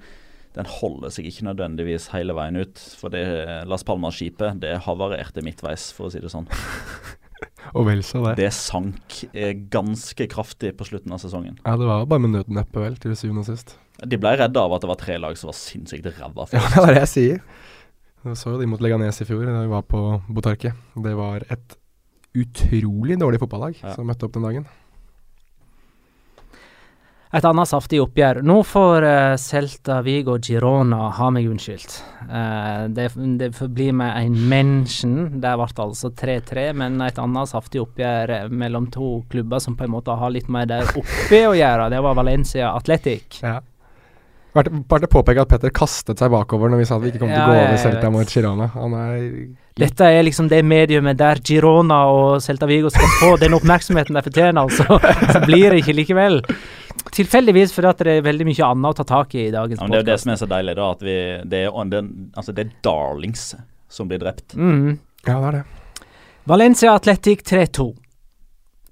[0.55, 2.79] den holder seg ikke nødvendigvis hele veien ut.
[2.99, 3.23] For det
[3.67, 6.47] Las Palmas-skipet, det havarerte midtveis, for å si det sånn.
[7.75, 8.35] Og vel så det.
[8.39, 11.57] Det sank eh, ganske kraftig på slutten av sesongen.
[11.65, 13.73] Ja, det var bare med nødneppe, vel, til syvende og sist.
[14.05, 16.45] De ble redda av at det var tre lag som var sinnssykt ræva.
[16.55, 17.41] Ja, det var det jeg sier.
[18.25, 19.99] Jeg så jo de mot Leganes i fjor da vi var på
[20.33, 20.71] Botarque.
[21.03, 21.75] Det var et
[22.35, 23.93] utrolig dårlig fotballag Ja.
[23.95, 24.65] som møtte opp den dagen.
[27.35, 28.39] Et annet saftig oppgjør.
[28.47, 31.97] Nå får uh, Celta Vigo Girona ha meg unnskyldt.
[32.29, 33.09] Uh, det,
[33.41, 35.17] det forblir med en mention.
[35.43, 39.83] Det ble altså 3-3, men et annet saftig oppgjør eh, mellom to klubber som på
[39.83, 41.89] en måte har litt mer der oppe å gjøre.
[41.91, 43.41] Det var Valencia Athletic.
[43.43, 43.59] Ja.
[44.55, 47.41] Bare påpeke at Petter kastet seg bakover når vi sa at vi ikke kom til
[47.41, 48.69] å gå over Celta mot Girona.
[48.77, 49.25] Han er
[49.75, 54.23] Dette er liksom det mediumet der Girona og Celta Vigo skal få den oppmerksomheten de
[54.23, 55.01] fortjener, altså.
[55.35, 56.39] Så blir det ikke likevel.
[57.11, 59.87] Tilfeldigvis fordi at det er veldig mye annet å ta tak i i dagens Ja,
[59.87, 60.87] det er jo det som er så deilig, da.
[60.95, 62.01] At vi, det, er, det,
[62.35, 63.43] altså det er darlings
[63.89, 64.55] som blir drept.
[64.57, 64.97] Mm.
[65.27, 65.63] Ja, det er det.
[66.45, 67.87] Valencia Atletic 3-2.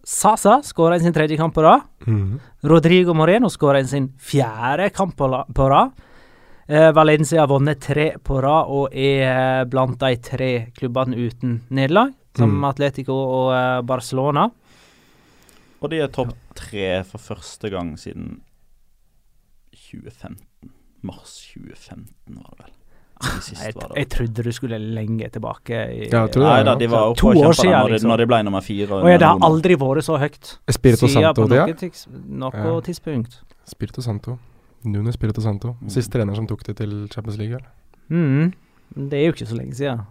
[0.03, 1.81] Sasa skåra sin tredje kamp på rad.
[2.07, 2.39] Mm.
[2.67, 5.91] Rodrigo Moreno skåra sin fjerde kamp på, rad.
[6.67, 11.61] Eh, Valencia har vunnet tre på rad og er eh, blant de tre klubbene uten
[11.69, 12.63] nederlag, som Mm.
[12.71, 14.49] Atletico og eh, Barcelona.
[15.83, 18.37] Og de er topp tre for første gang siden
[19.73, 20.37] 2015.
[21.03, 22.71] Mars 2015, var det vel.
[23.23, 26.49] Jeg, jeg trodde du skulle lenge tilbake i Ja, jeg tror det.
[26.49, 28.09] Nei da, de var oppe To og år kjempa siden, når, de- liksom.
[28.11, 28.87] når de ble nummer fire.
[28.97, 31.67] Og ja, det har aldri vært så høyt Spirito siden på Santo, noe, ja.
[32.39, 32.81] noe Ja.
[32.87, 33.37] tidspunkt.
[33.67, 34.37] Spirito Santo.
[34.83, 35.75] Nuno Spirito Santo.
[35.81, 35.93] Mm.
[36.11, 37.59] Trener som tok det til Champions League.
[38.09, 38.51] Mm.
[38.95, 40.03] Det er jo ikke så lenge siden.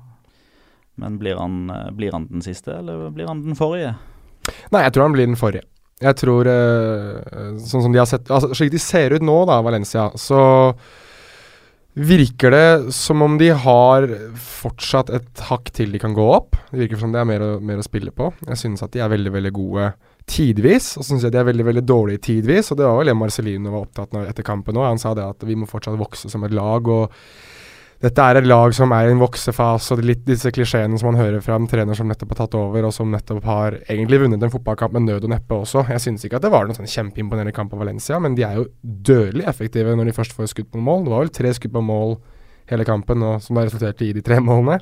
[0.97, 3.95] Men blir han, eh, blir han den siste, eller blir han den forrige?
[4.73, 5.67] Nei, jeg tror han blir den forrige.
[6.03, 9.61] Jeg tror eh, Sånn som de har sett altså, Slik de ser ut nå, da,
[9.63, 10.43] Valencia, så
[11.93, 14.07] virker det som om de har
[14.41, 16.57] fortsatt et hakk til de kan gå opp.
[16.71, 18.31] Det virker som det er mer å, mer å spille på.
[18.49, 19.91] Jeg synes at de er veldig, veldig gode
[20.25, 22.73] tidvis, og så syns jeg de er veldig, veldig dårlige tidvis.
[22.73, 24.89] Og det var vel det Marcelino var opptatt av etter kampen òg.
[24.89, 26.89] Han sa det at vi må fortsatt vokse som et lag.
[26.89, 27.13] og
[28.03, 30.99] dette er et lag som er i en voksefase, og det er litt disse klisjeene
[30.99, 33.77] som man hører fra en trener som nettopp har tatt over, og som nettopp har
[33.85, 35.85] egentlig vunnet en fotballkamp med nød og neppe også.
[35.93, 38.59] Jeg synes ikke at det var noen sånn kjempeimponerende kamp av Valencia, men de er
[38.59, 41.05] jo dødelig effektive når de først får skudd på mål.
[41.07, 42.17] Det var vel tre skudd på mål
[42.73, 44.81] hele kampen, og som da resulterte i de tre målene.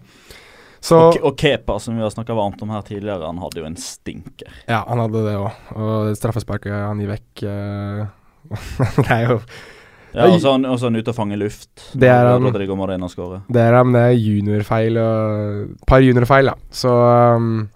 [0.81, 3.67] Så Og, og Kepa, som vi har snakka varmt om her tidligere, han hadde jo
[3.69, 4.49] en stinker.
[4.65, 5.61] Ja, han hadde det òg.
[5.77, 8.09] Og straffesparket han gir vekk eh,
[9.05, 9.37] Det er jo
[10.15, 11.69] Ja, og så er han- ute og fanger luft.
[11.95, 12.43] Det er han.
[12.43, 13.43] Rodrigo Moreno skårer.
[13.49, 13.93] Det er han.
[13.93, 16.55] det er juniorfeil og par juniorfeil, da.
[16.71, 16.91] Så
[17.37, 17.69] um,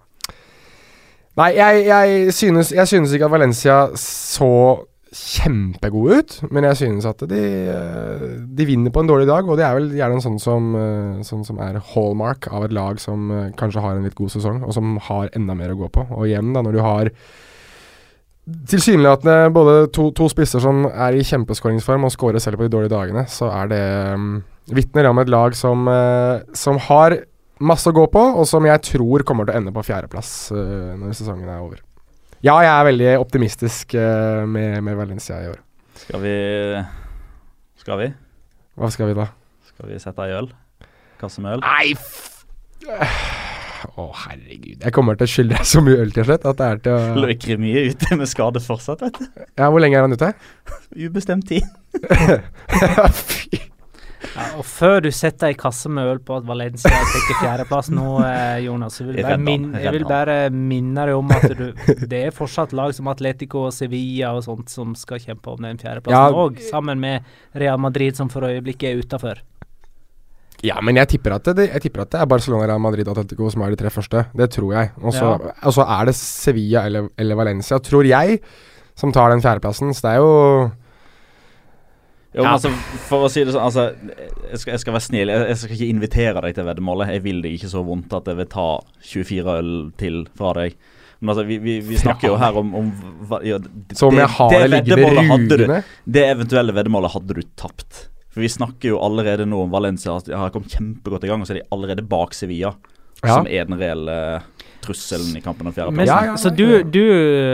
[1.35, 7.05] Nei, jeg, jeg, synes, jeg synes ikke at Valencia så kjempegode ut, men jeg synes
[7.07, 7.41] at de,
[8.55, 11.23] de vinner på en dårlig dag, og det er vel gjerne en sånn som, eh,
[11.27, 14.63] sånn som er hallmark av et lag som eh, kanskje har en litt god sesong,
[14.63, 16.03] og som har enda mer å gå på.
[16.17, 17.11] Og igjen, da, når du har
[18.45, 22.93] tilsynelatende både to, to spisser som er i kjempeskåringsform og skårer selv på de dårlige
[22.93, 24.35] dagene, så er det um,
[24.75, 27.17] vitner om et lag som, uh, som har
[27.65, 30.93] masse å gå på, og som jeg tror kommer til å ende på fjerdeplass uh,
[30.99, 31.81] når sesongen er over.
[32.45, 35.57] Ja, jeg er veldig optimistisk uh, med, med Valencia i år.
[36.05, 36.37] Skal vi
[37.81, 38.11] Skal vi?
[38.75, 39.29] Hva skal vi da?
[39.71, 40.51] Skal vi sette ei øl?
[41.21, 41.65] Kasse med øl?
[41.65, 41.95] Nei,
[43.95, 44.81] Å, herregud.
[44.83, 46.95] Jeg kommer til å skylde deg så mye øl til slutt at det er til
[46.97, 49.45] å Løker mye ute med skade fortsatt, vet du.
[49.55, 50.33] Ja, hvor lenge er han ute?
[51.05, 51.63] Ubestemt tid.
[53.15, 53.61] Fy.
[54.35, 58.17] Ja, og før du setter ei kasse med øl på at Valencia tar fjerdeplass nå,
[58.25, 61.67] eh, Jonas, så vil bare Redd min, jeg vil bare minne deg om at du,
[62.09, 65.79] det er fortsatt lag som Atletico og Sevilla og sånt som skal kjempe om den
[65.79, 66.69] fjerdeplassen Ja.
[66.71, 67.23] sammen med
[67.55, 69.39] Real Madrid, som for øyeblikket er utafor.
[70.63, 73.17] Ja, men jeg tipper, at det, jeg tipper at det er Barcelona, Real Madrid og
[73.17, 74.25] Atletico som er de tre første.
[74.35, 74.91] Det tror jeg.
[75.01, 75.99] Og så Ja.
[75.99, 78.39] er det Sevilla eller, eller Valencia, tror jeg,
[78.95, 79.93] som tar den fjerdeplassen.
[79.93, 80.71] Så det er jo
[82.35, 82.51] Jo, Ja.
[82.57, 82.69] altså,
[83.07, 83.95] for å si det sånn altså,
[84.51, 85.29] jeg, skal, jeg skal være snill.
[85.31, 87.07] Jeg, jeg skal ikke invitere deg til veddemålet.
[87.13, 88.65] Jeg vil deg ikke så vondt at jeg vil ta
[89.07, 90.75] 24 øl til fra deg.
[91.21, 92.89] Men altså, vi, vi, vi snakker jo her om, om
[93.41, 95.83] ja, d- Som jeg har det liggende hadde du- rugende.
[96.11, 98.09] Det eventuelle veddemålet hadde du tapt.
[98.35, 101.41] For vi snakker jo allerede nå om Valencia at de har kommet kjempegodt i gang,
[101.41, 102.75] og så er de allerede bak Sevilla.
[103.23, 103.39] Ja.
[103.39, 104.15] som er den reelle
[104.83, 106.09] trusselen i kampen om fjerdeplass.
[106.09, 107.05] Ja, ja, så du, du,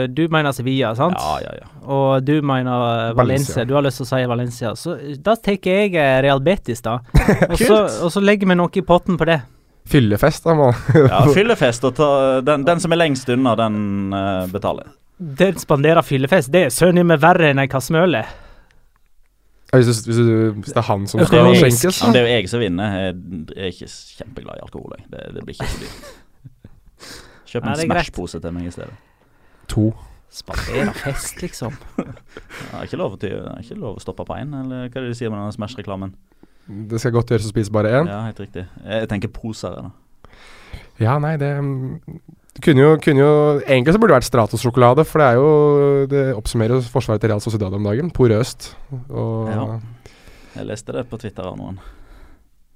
[0.08, 1.16] du mener Sevilla, sant?
[1.16, 1.68] Ja, ja, ja.
[1.86, 3.22] Og du mener Valencia.
[3.22, 3.64] Valencia.
[3.64, 4.74] Du har lyst til å si Valencia.
[4.76, 6.98] Så da tar jeg eh, Real Betis, da.
[7.52, 9.38] Og så, og så legger vi noe i potten på det.
[9.88, 10.54] Fyllefest, da.
[10.58, 10.68] Må.
[10.98, 12.08] ja fyllefest og ta,
[12.44, 14.92] den, den som er lengst unna, den uh, betaler.
[15.18, 16.52] Den spanderer fyllefest.
[16.52, 18.20] Det er søren meg verre enn ei kasse med øl.
[18.20, 18.22] det.
[18.26, 21.62] Ja, Hvis, du, hvis, du, hvis det er han som skal Økonomisk.
[21.64, 22.96] skjenkes, Ja, det er jo jeg som vinner.
[22.98, 23.14] Jeg
[23.56, 24.92] er ikke kjempeglad i alkohol.
[24.98, 25.06] Jeg.
[25.14, 26.10] Det, det blir ikke så dyrt.
[27.52, 27.80] Kjøp en.
[27.80, 28.92] Smash-pose til meg i stedet.
[29.72, 29.86] To.
[30.32, 31.74] Spandere fest, liksom.
[31.96, 35.00] Det er ikke lov, til, det er ikke lov å stoppe på én, eller hva
[35.00, 36.14] er det de sier med denne Smash-reklamen?
[36.92, 38.08] Det skal godt gjøres å spise bare én.
[38.08, 38.64] Ja, helt riktig.
[38.84, 39.76] Jeg tenker poser.
[39.76, 39.90] jeg, Da.
[41.00, 42.20] Ja, nei, det mm,
[42.60, 43.32] kunne jo, kunne jo
[43.64, 47.32] Egentlig så burde det vært Stratos-sjokolade, for det er jo Det oppsummerer jo forsvaret til
[47.32, 48.10] Real Sociedad om dagen.
[48.12, 48.74] Porøst.
[49.08, 49.80] Og Ja.
[50.52, 51.78] Jeg leste det på Twitter av noen.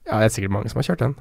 [0.06, 1.14] Ja, det er sikkert mange som har kjørt den.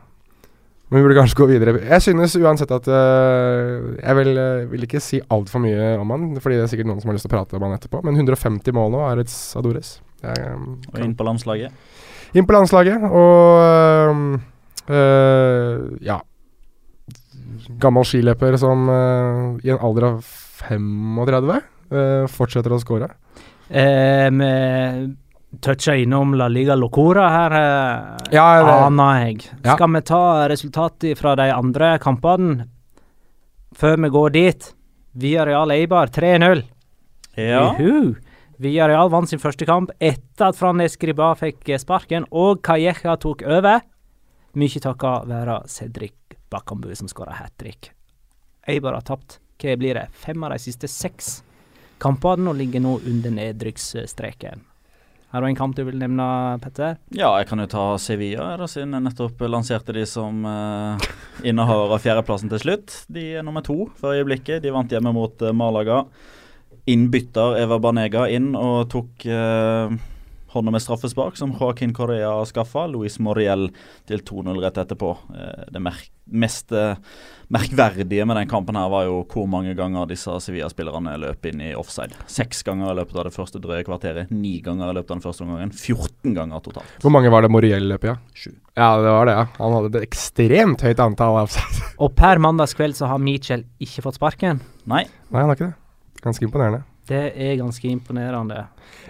[0.88, 1.74] Men vi burde kanskje gå videre.
[1.82, 6.28] Jeg synes uansett at uh, Jeg vil, uh, vil ikke si altfor mye om han,
[6.40, 8.04] fordi det er sikkert noen som har lyst til å prate om han etterpå.
[8.06, 9.98] Men 150 mål nå, Aretz Adores.
[10.22, 11.74] Det er, um, Og inn på landslaget.
[12.36, 14.40] inn på landslaget, og
[14.88, 16.22] uh, ja
[17.80, 20.24] Gammel skiløper som øh, i en alder av
[20.66, 23.10] 35 øh, fortsetter å score.
[23.70, 24.50] Eh, vi
[25.64, 29.50] toucha innom La Liga Locora her, eh, Ja, det- aner jeg.
[29.64, 29.76] Ja.
[29.76, 32.68] Skal vi ta resultatet fra de andre kampene
[33.76, 34.74] før vi går dit?
[35.16, 36.64] Villarreal Eibar 3-0.
[37.38, 37.74] Ja.
[37.80, 38.16] Juhu.
[38.60, 43.44] Real vant sin første kamp etter at Fran Escriba fikk eh, sparken, og Calleja tok
[43.44, 43.82] over.
[44.56, 46.14] Mye takket være Cedric
[46.50, 47.92] Bakambu som skåra hat trick.
[48.68, 49.40] Eibar har tapt.
[49.62, 50.08] Hva blir det?
[50.14, 51.40] Fem av de siste seks
[52.02, 54.64] kampene og ligger nå under nedrykksstreken.
[55.36, 56.26] Har du en kamp du vil nevne,
[56.64, 56.96] Petter?
[57.12, 61.08] ja, jeg kan jo ta Sevilla, da, siden jeg nettopp lanserte de som eh,
[61.50, 62.94] innehaver av fjerdeplassen til slutt.
[63.12, 64.64] De er nummer to for øyeblikket.
[64.64, 66.06] De vant hjemme mot eh, Malaga.
[66.88, 69.90] Innbytter Eva Banega inn og tok uh,
[70.56, 72.86] hånda med straffespark, som Joaquin Correa skaffa.
[72.92, 73.70] Luis Moriel
[74.10, 75.12] til 2-0 rett etterpå.
[75.36, 75.82] Eh, det
[76.26, 76.96] mest eh,
[77.54, 81.74] merkverdige med den kampen her var jo hvor mange ganger disse Sevilla-spillerne løp inn i
[81.78, 82.18] offside.
[82.32, 84.32] Seks ganger i løpet av det første drøye kvarteret.
[84.34, 85.76] Ni ganger i løpet av den første omgangen.
[85.76, 86.98] 14 ganger totalt.
[87.04, 88.14] Hvor mange var det Moriel løp i?
[88.14, 88.18] Ja?
[88.34, 88.52] Sju.
[88.74, 89.38] ja, det var det.
[89.38, 91.86] ja Han hadde et ekstremt høyt antall offside.
[92.02, 94.64] Og per mandagskveld så har Mitchell ikke fått sparken.
[94.90, 95.80] Nei, Nei, han har ikke det.
[96.26, 96.82] Ganske imponerende.
[97.06, 98.64] Det er ganske imponerende.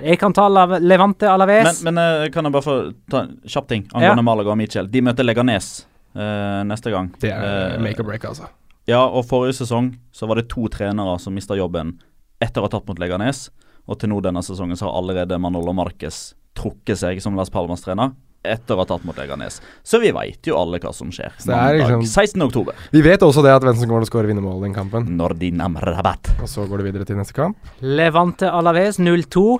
[0.04, 1.84] Jeg kan ta Levante Alaves.
[1.84, 2.78] men, men eh, kan jeg bare få
[3.12, 4.90] ta en kjapp ting angående Malaga og Michel?
[4.92, 5.86] De møter Leganes
[6.18, 7.14] uh, neste gang.
[7.22, 8.50] Det er uh, make or break, altså.
[8.90, 11.96] Ja, og forrige sesong så var det to trenere som mista jobben
[12.44, 13.48] etter å ha tatt mot Leganes.
[13.86, 18.14] Og til nå denne sesongen så har allerede Manolo Marquez trukket seg som Las Palmas-trener
[18.54, 19.62] etter å ha tatt mot Leganes.
[19.84, 21.34] Så vi veit jo alle hva som skjer.
[21.42, 22.42] Det er Mandag liksom- 16.
[22.48, 22.76] oktober.
[22.92, 25.10] Vi vet også det at hvem som kommer til å skåre vinnermål i den kampen.
[25.18, 26.36] Når din rabatt.
[26.42, 27.58] Og så går det videre til neste kamp.
[27.82, 29.60] Levante Alaves 0-2.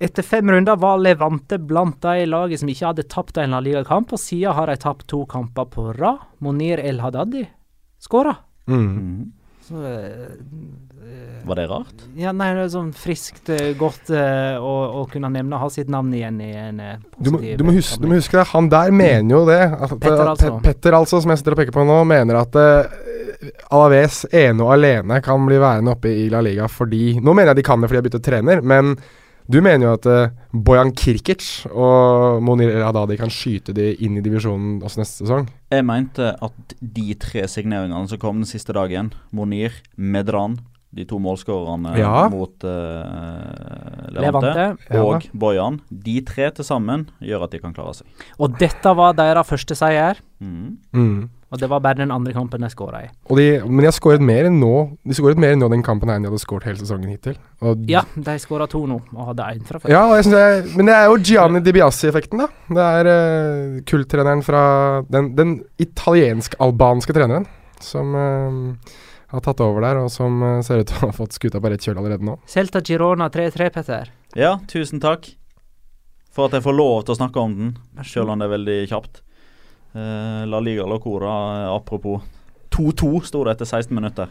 [0.00, 4.12] Etter fem runder var Levante blant de lagene som ikke hadde tapt en La Liga-kamp,
[4.12, 6.18] og siden har de tapt to kamper på rad.
[6.40, 7.46] Monir El Hadadi
[8.02, 8.36] skåra.
[8.68, 9.32] Mm.
[9.66, 12.04] Så uh, Var det rart?
[12.18, 15.90] Ja, nei, det er sånn friskt eh, godt uh, å, å kunne nevne ha sitt
[15.92, 18.46] navn igjen i en positiv Du, må, du, må huske, du må huske det.
[18.52, 19.60] Han der mener jo det.
[19.66, 20.54] At, Petter, at- altså.
[20.64, 22.96] Petter, altså, som jeg sitter og peker på nå, mener at uh,
[23.74, 27.60] Alaves ene og alene kan bli værende oppe i La Liga fordi Nå mener jeg
[27.60, 28.94] de kan det fordi de har byttet trener, men
[29.48, 34.22] du mener jo at uh, Bojan Kirkic og Monir El kan skyte de inn i
[34.24, 35.48] divisjonen også neste sesong.
[35.70, 40.58] Jeg mente at de tre signeringene som kom den siste dagen, Monir, Medran,
[40.96, 42.28] de to målskårerne Ja.
[42.32, 44.66] mot uh, Levante, Levante.
[44.90, 48.06] Ja og Bojan, de tre til sammen gjør at de kan klare seg.
[48.40, 50.76] Og dette var deres første seier, Mhm.
[50.92, 51.30] Mm.
[51.56, 53.08] Og det var bare den andre kampen de skåra i.
[53.30, 54.72] Og de, men de har skåret mer enn nå
[55.06, 57.38] De skåret mer enn nå den kampen her enn de hadde skåret hele sesongen hittil.
[57.64, 59.92] Og Ja, de skåra to nå, og hadde én fra før.
[59.92, 62.50] Ja, jeg, men det er jo Gianni Di Biassi-effekten, da.
[62.76, 64.62] Det er uh, kulttreneren fra
[65.08, 67.48] den, den italiensk-albanske treneren
[67.82, 69.00] som uh,
[69.32, 71.72] har tatt over der, og som uh, ser ut til å ha fått skuta på
[71.72, 72.36] rett kjøl allerede nå.
[72.50, 74.12] Celta Girona 3-3, Petter.
[74.36, 75.30] Ja, tusen takk
[76.36, 78.80] for at jeg får lov til å snakke om den, selv om det er veldig
[78.90, 79.22] kjapt.
[79.96, 82.20] Eh, La Liga Locora, eh, apropos
[82.70, 84.28] 2-2 sto det etter 16 minutter.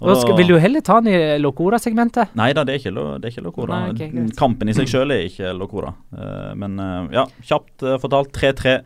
[0.00, 2.32] Skal, vil du heller ta den i Locora-segmentet?
[2.34, 3.76] Nei da, det er ikke, det er ikke Locora.
[3.84, 4.32] Nei, ok.
[4.38, 5.92] Kampen i seg sjøl er ikke Locora.
[6.16, 6.80] Eh, men
[7.14, 8.78] ja, kjapt fortalt 3-3.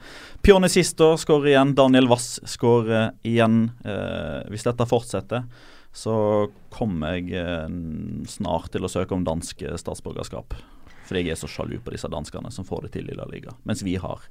[0.44, 1.72] Pione Sisto skårer igjen.
[1.78, 3.70] Daniel Wass skårer igjen.
[4.52, 5.46] Hvis dette fortsetter,
[5.96, 6.18] så
[6.74, 7.70] kommer jeg
[8.28, 10.58] snart til å søke om dansk statsborgerskap.
[11.08, 13.54] Fordi jeg er så sjalu på disse danskene som får det til i La Liga.
[13.64, 14.26] Mens vi har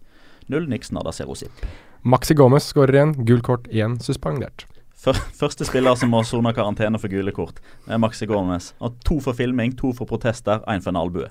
[0.48, 1.66] null niks nada zero zip.
[2.06, 3.16] Maxi Gomez skårer igjen.
[3.26, 4.68] Gult kort igjen, suspendert.
[4.98, 8.72] Første spiller som må sone karantene for gule kort, er Maxi Gomez.
[8.82, 11.28] Og to for filming, to for protester, én for en albue.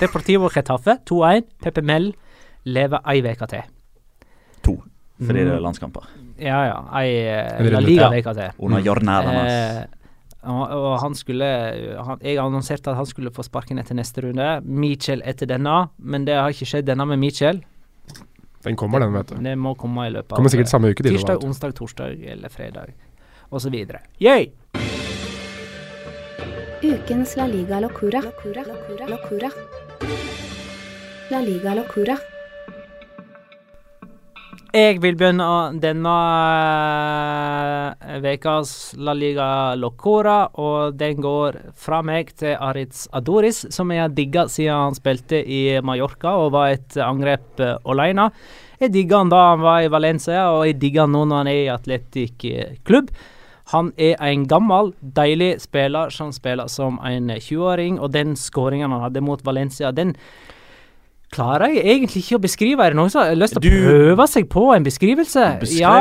[0.00, 1.44] Deportivo Retafe 2-1.
[1.62, 2.12] Pepe Mel
[2.64, 3.62] lever ei uke til.
[4.62, 4.76] To,
[5.20, 5.46] fordi Mm.
[5.48, 6.06] det er landskamper.
[6.38, 6.78] Ja, ja.
[6.98, 8.50] Ei eh, La Liga-uke til.
[8.58, 9.52] Under jornadernas.
[9.52, 10.01] Eh,
[10.42, 14.48] og, og han skulle han, Jeg annonserte at han skulle få sparken etter neste runde.
[14.66, 17.62] Mitchell etter denne, men det har ikke skjedd denne med Mitchell.
[18.62, 19.38] Den kommer, den, vet du.
[19.42, 21.02] Det må komme i løpet Kommer sikkert samme uke.
[21.02, 22.92] da, tirsdag, vet onsdag, torsdag eller fredag
[23.50, 23.74] osv.
[24.22, 24.52] Yay!
[26.82, 28.22] Ukens La Liga Locura.
[28.22, 28.64] Locura.
[28.66, 29.06] Locura.
[29.06, 29.50] Locura.
[31.30, 32.18] La Liga Locura.
[34.72, 35.46] Jeg vil begynne
[35.76, 36.12] denne
[38.00, 44.00] eh, ukas La Liga Locora, og den går fra meg til Aritz Adoris, som jeg
[44.00, 48.30] har digga siden han spilte i Mallorca og var et angrep uh, alene.
[48.80, 51.50] Jeg digga han da han var i Valencia, og jeg digger han nå når han
[51.52, 53.12] er i Atletic eh, klubb.
[53.74, 59.04] Han er en gammel, deilig spiller som spiller som en 20-åring, og den skåringen han
[59.04, 60.16] hadde mot Valencia, den
[61.32, 62.84] klarer jeg egentlig ikke å beskrive.
[62.84, 65.46] Er det noen som har lyst til å prøve seg på en beskrivelse?
[65.78, 65.92] Jo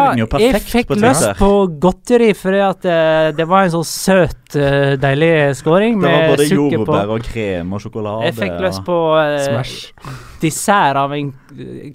[0.41, 1.51] jeg fikk på lyst på
[1.82, 6.49] godteri fordi at uh, det var en sånn søt, uh, deilig skåring Det var både
[6.49, 8.27] jordbær og krem og sjokolade.
[8.27, 11.32] Jeg fikk lyst på uh, dessert av en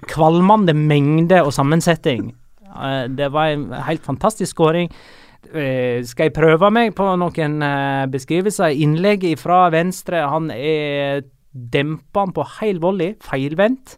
[0.09, 2.30] kvalmende mengde og sammensetning.
[2.76, 4.91] Eh, det var en helt fantastisk skåring.
[5.47, 7.61] Eh, skal jeg prøve meg på noen
[8.12, 8.74] beskrivelser?
[8.74, 10.24] Innlegg fra venstre.
[10.26, 11.24] Han er
[11.57, 13.97] dempa han på heil volley, feilvendt.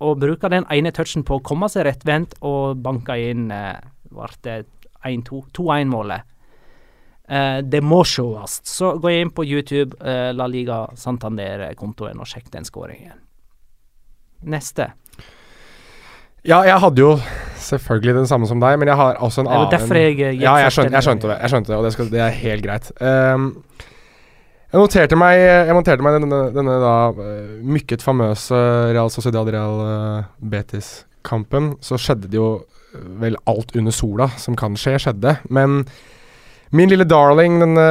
[0.00, 3.80] Og bruker den ene touchen på å komme seg rettvendt og banke inn eh,
[4.10, 4.58] ble det
[5.06, 6.28] 1-2 2-1-målet.
[7.30, 8.60] Eh, det må sees.
[8.66, 13.20] Så gå inn på YouTube, eh, La Liga Santander-kontoen, og sjekk den skåringen.
[14.50, 14.90] Neste.
[16.42, 17.12] Ja, jeg hadde jo
[17.60, 20.20] selvfølgelig den samme som deg, men jeg har også en Det var annen derfor jeg,
[20.20, 22.38] eh, Ja, jeg skjønte, jeg skjønte det, jeg skjønte det og det, skal, det er
[22.40, 22.92] helt greit.
[23.00, 23.50] Ehm,
[24.70, 28.58] jeg noterte meg, jeg noterte meg denne, denne da eh, mykket famøse
[28.94, 31.72] Real Sociedad Real eh, Betis-kampen.
[31.82, 32.52] Så skjedde det jo
[32.94, 35.40] eh, vel alt under sola som kan skje, skjedde.
[35.50, 35.82] Men
[36.70, 37.88] min lille darling denne,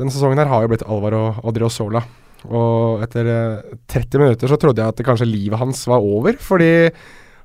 [0.00, 2.00] denne sesongen her har jo blitt Alvaro Sola.
[2.46, 6.88] Og etter eh, 30 minutter så trodde jeg at kanskje livet hans var over, fordi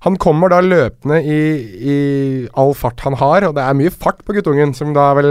[0.03, 1.41] han kommer da løpende i,
[1.91, 1.97] i
[2.59, 5.29] all fart han har, og det er mye fart på guttungen, som da vel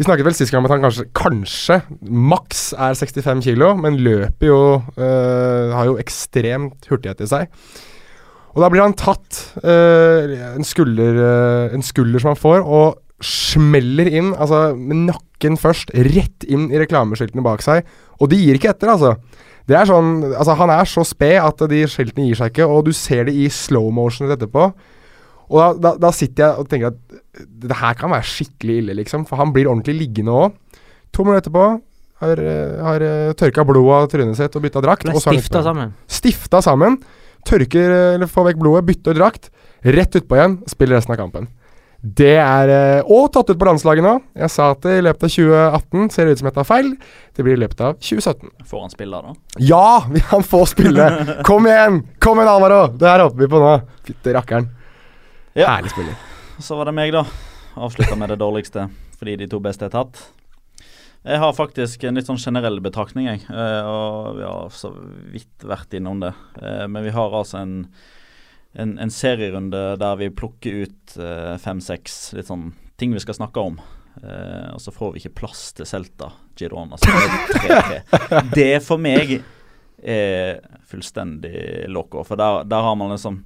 [0.00, 1.76] Vi snakket vel sist gang om at han kanskje, kanskje
[2.08, 4.60] maks er 65 kilo, men løper jo
[4.96, 7.50] øh, Har jo ekstremt hurtighet i seg.
[8.54, 12.96] Og da blir han tatt øh, en, skulder, øh, en skulder som han får, og
[13.20, 17.84] smeller inn, altså med nakken først, rett inn i reklameskiltene bak seg.
[18.24, 19.18] Og de gir ikke etter, altså.
[19.68, 22.88] Det er sånn, altså Han er så sped at de skiltene gir seg ikke, og
[22.88, 24.70] du ser det i slow motion etterpå.
[25.50, 27.20] Og da, da, da sitter jeg og tenker at
[27.66, 29.26] det her kan være skikkelig ille, liksom.
[29.28, 30.58] For han blir ordentlig liggende òg.
[31.16, 31.64] To minutter etterpå
[32.22, 35.08] har, eh, har eh, tørka blodet av trynet sitt og bytta drakt.
[35.08, 35.94] Ble og så stifta sammen.
[36.10, 37.00] Stifta sammen.
[37.48, 39.50] Tørker, eh, eller får vekk blodet, bytter drakt.
[39.82, 41.48] Rett utpå igjen, spiller resten av kampen.
[42.00, 44.22] Det er Og tatt ut på landslaget nå.
[44.34, 46.96] Jeg sa at det i løpet av 2018 ser det ut som jeg tar feil.
[47.36, 48.48] Det blir i løpet av 2017.
[48.64, 49.34] Får han spille, da?
[49.58, 50.00] Ja,
[50.32, 51.08] han får spille!
[51.44, 52.06] Kom igjen!
[52.18, 52.86] Kom igjen, Alvaro!
[52.96, 53.74] Det her håper vi på nå.
[54.08, 54.70] Fytte rakkeren.
[55.58, 55.66] Ja.
[55.72, 56.14] Herlig spiller.
[56.58, 57.24] Så var det meg, da.
[57.74, 58.88] Avslutta med det dårligste
[59.20, 60.16] fordi de to beste er tatt.
[61.28, 63.42] Jeg har faktisk en litt sånn generell betraktning, jeg.
[63.52, 64.88] Eh, og vi har så
[65.34, 66.30] vidt vært innom det.
[66.56, 67.74] Eh, men vi har altså en,
[68.72, 73.60] en, en serierunde der vi plukker ut eh, fem-seks litt sånn ting vi skal snakke
[73.60, 73.76] om.
[74.22, 76.96] Eh, og så får vi ikke plass til Celta Girona.
[76.96, 78.42] Så det er 3-3.
[78.56, 79.36] Det for meg
[80.00, 82.24] er fullstendig loco.
[82.24, 83.42] For der, der har man liksom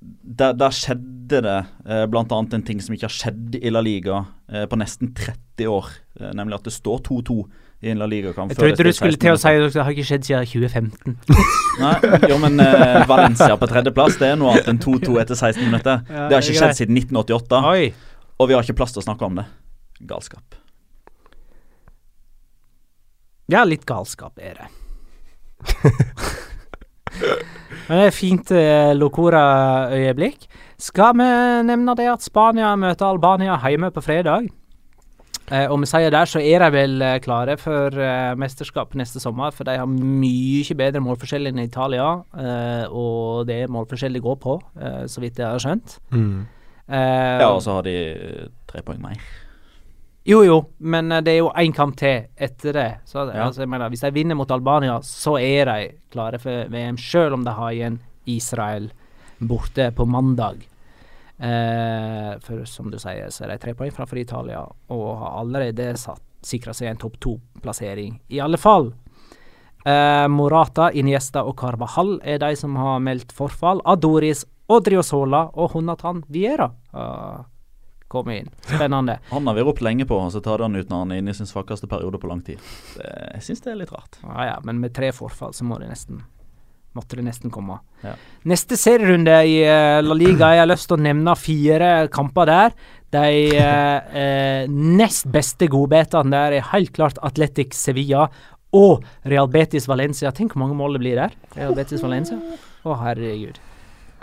[0.00, 2.24] der, der skjedde det eh, bl.a.
[2.24, 5.90] en ting som ikke har skjedd i La Liga eh, på nesten 30 år.
[6.20, 7.36] Eh, nemlig at det står 2-2
[7.80, 8.52] i en La Liga-kamp.
[8.52, 11.16] Jeg trodde du skulle til å si at det har ikke skjedd siden 2015.
[11.84, 11.94] Nei,
[12.28, 16.04] jo, men eh, Valencia på tredjeplass det er noe annet enn 2-2 etter 16 minutter.
[16.08, 17.88] Det har ikke skjedd siden 1988, Oi.
[18.36, 19.46] og vi har ikke plass til å snakke om det.
[20.08, 20.60] Galskap.
[23.50, 24.70] Ja, litt galskap er det.
[27.90, 30.44] Men det er fint eh, Locora-øyeblikk.
[30.78, 31.26] Skal vi
[31.66, 34.46] nevne det at Spania møter Albania hjemme på fredag?
[35.50, 39.18] Eh, og vi sier der, så er de vel eh, klare for eh, mesterskap neste
[39.18, 39.50] sommer.
[39.50, 42.06] For de har mye bedre målforskjell enn Italia.
[42.38, 45.98] Eh, og det er målforskjell de går på, eh, så vidt jeg har skjønt.
[46.14, 46.46] Mm.
[46.86, 47.96] Eh, Ja, og så har de
[48.70, 49.18] tre poeng mer.
[50.28, 52.88] Jo, jo, men eh, det er jo én kamp til etter det.
[53.08, 53.46] Så Ja.
[53.46, 57.44] altså, mener, Hvis de vinner mot Albania, så er de klare for VM, selv om
[57.44, 58.90] de har igjen Israel
[59.40, 60.66] borte på mandag.
[61.40, 64.60] Eh, for som du sier, så er de tre poeng fra for Italia,
[64.90, 65.94] og har allerede
[66.42, 68.18] sikra seg en topp to-plassering.
[68.30, 68.92] I alle fall.
[69.86, 73.80] Eh, Morata, Iniesta og Carvahall er de som har meldt forfall.
[73.88, 77.46] Adoris, Odriozola og Honatan Viera har
[78.10, 78.50] kommet inn.
[78.66, 79.20] Spennende.
[79.30, 81.30] Han har vi ropt lenge på, og så tar han ut når han er inne
[81.30, 82.58] i sin svakeste periode på lang tid.
[82.96, 83.06] Det,
[83.36, 84.18] jeg syns det er litt rart.
[84.24, 86.22] Ja, ja, men med tre forfall så må det nesten
[86.90, 87.76] Måtte det nesten komme.
[88.02, 88.16] Ja.
[88.50, 92.74] Neste serierunde i eh, La Liga, jeg har lyst til å nevne fire kamper der.
[93.14, 93.22] De
[93.54, 98.26] eh, eh, nest beste godbetene der er helt klart Atletic Sevilla
[98.74, 100.34] og Real Betis Valencia.
[100.34, 101.38] Tenk hvor mange mål det blir der.
[101.54, 102.42] Real Betis Valencia.
[102.82, 103.62] Å, herregud.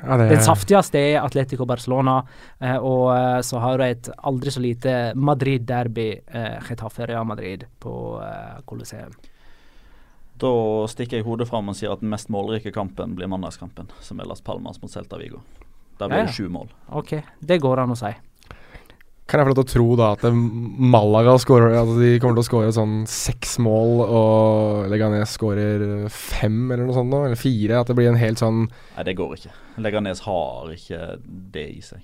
[0.04, 2.20] Ja, det, Den saftigste er Atletico Barcelona,
[2.60, 7.66] eh, og eh, så har du et aldri så lite Madrid-derby, eh, Getafe Real Madrid,
[7.82, 9.16] på eh, Colosseum.
[10.38, 10.52] Da
[10.92, 14.30] stikker jeg hodet fram og sier at den mest målrike kampen blir mandagskampen, som er
[14.30, 15.42] Las Palmas mot Celta Vigo.
[15.98, 16.30] Der blir Ja, ja.
[16.30, 16.70] det sju mål.
[16.94, 18.12] OK, det går an å si.
[19.28, 20.36] Kan jeg få lov til å tro da at eh,
[20.96, 26.62] Malaga scorer, at de kommer til å skåre sånn seks mål, og Leganes skårer fem
[26.72, 27.82] eller noe sånt nå, eller fire?
[27.82, 29.52] At det blir en helt sånn Nei, det går ikke.
[29.84, 31.02] Leganes har ikke
[31.58, 32.00] det i seg.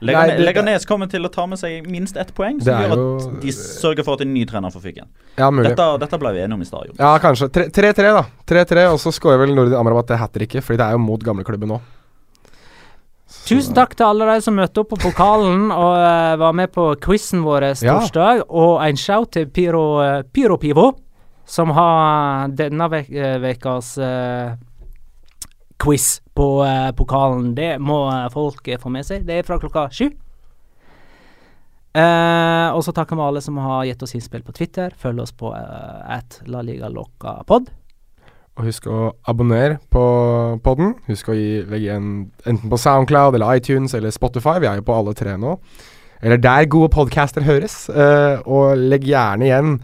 [0.00, 2.88] Nei, Leganes, det- Leganes kommer til å ta med seg minst ett poeng, som gjør
[2.88, 5.06] gjør jo- at de sørger for at en ny trener får fyken.
[5.36, 5.68] Ja, mulig.
[5.76, 6.94] Dette, dette ble vi enige om i stad.
[6.96, 7.50] Ja, kanskje.
[7.52, 8.24] 3-3, da.
[8.48, 11.20] 3-3, Og så skårer vel Nordi Amrabat det hat tricket, fordi det er jo mot
[11.20, 11.80] gamleklubben nå.
[13.48, 16.90] Tusen takk til alle de som møtte opp på pokalen og uh, var med på
[17.02, 17.98] quizen vår Ja.
[18.46, 20.90] Og en shout til Pyro, uh, Pyro Pivo,
[21.50, 24.52] som har denne eh, vekas eh,
[25.82, 27.54] quiz på eh, pokalen.
[27.54, 29.24] Det må eh, folk eh, få med seg.
[29.26, 30.06] Det er fra klokka sju.
[31.90, 34.94] Eh, og så takker vi alle som har gitt oss innspill på Twitter.
[34.94, 37.72] Følg oss på uh, at La Liga Loca Pod.
[38.60, 38.98] Og husk å
[39.30, 40.02] abonnere på
[40.60, 40.92] podden.
[41.08, 42.10] Husk å gi, legge igjen
[42.44, 44.58] enten på Soundcloud eller iTunes eller Spotify.
[44.60, 45.54] Vi er jo på alle tre nå.
[46.20, 47.86] Eller der gode podcaster høres.
[47.88, 49.74] Uh, og legg gjerne igjen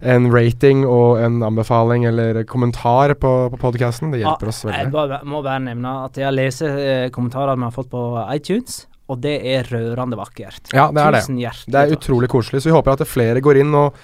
[0.00, 4.10] en rating og en anbefaling eller kommentar på, på podkasten.
[4.10, 4.94] Det hjelper oss Jeg veldig.
[4.96, 9.20] bare, må bare nevne at jeg lest eh, kommentarene vi har fått på iTunes, og
[9.22, 10.72] det er rørende vakkert.
[10.72, 11.20] Ja, det er det.
[11.28, 14.00] Tusen hjertelig Det er utrolig koselig, så vi håper at flere går inn og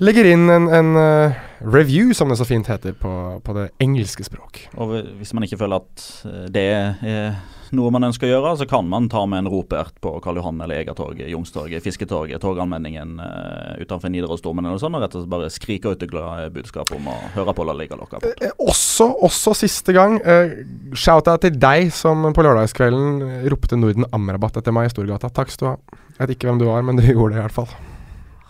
[0.00, 3.12] legger inn en, en uh, review, som det så fint heter på,
[3.44, 4.66] på det engelske språk.
[4.80, 7.34] Og hvis man ikke føler at eh, det er
[7.72, 10.60] noe man ønsker å gjøre, så kan man ta med en ropert på Karl Johan
[10.60, 15.52] eller Egertorget, Youngstorget, Fisketorget, Torgallmenningen uh, utenfor Nidarosdomen eller sånn, og rett og slett bare
[15.52, 18.20] skrike ut det glade budskapet om å høre på La Liga Loca.
[18.28, 20.58] Eh, Også, også siste gang, eh,
[20.92, 25.32] shout-out til deg som på lørdagskvelden eh, ropte Norden Amrabat etter meg i Storgata.
[25.32, 26.02] Takk skal du ha.
[26.18, 27.72] Jeg vet ikke hvem du var, men du gjorde det i hvert fall.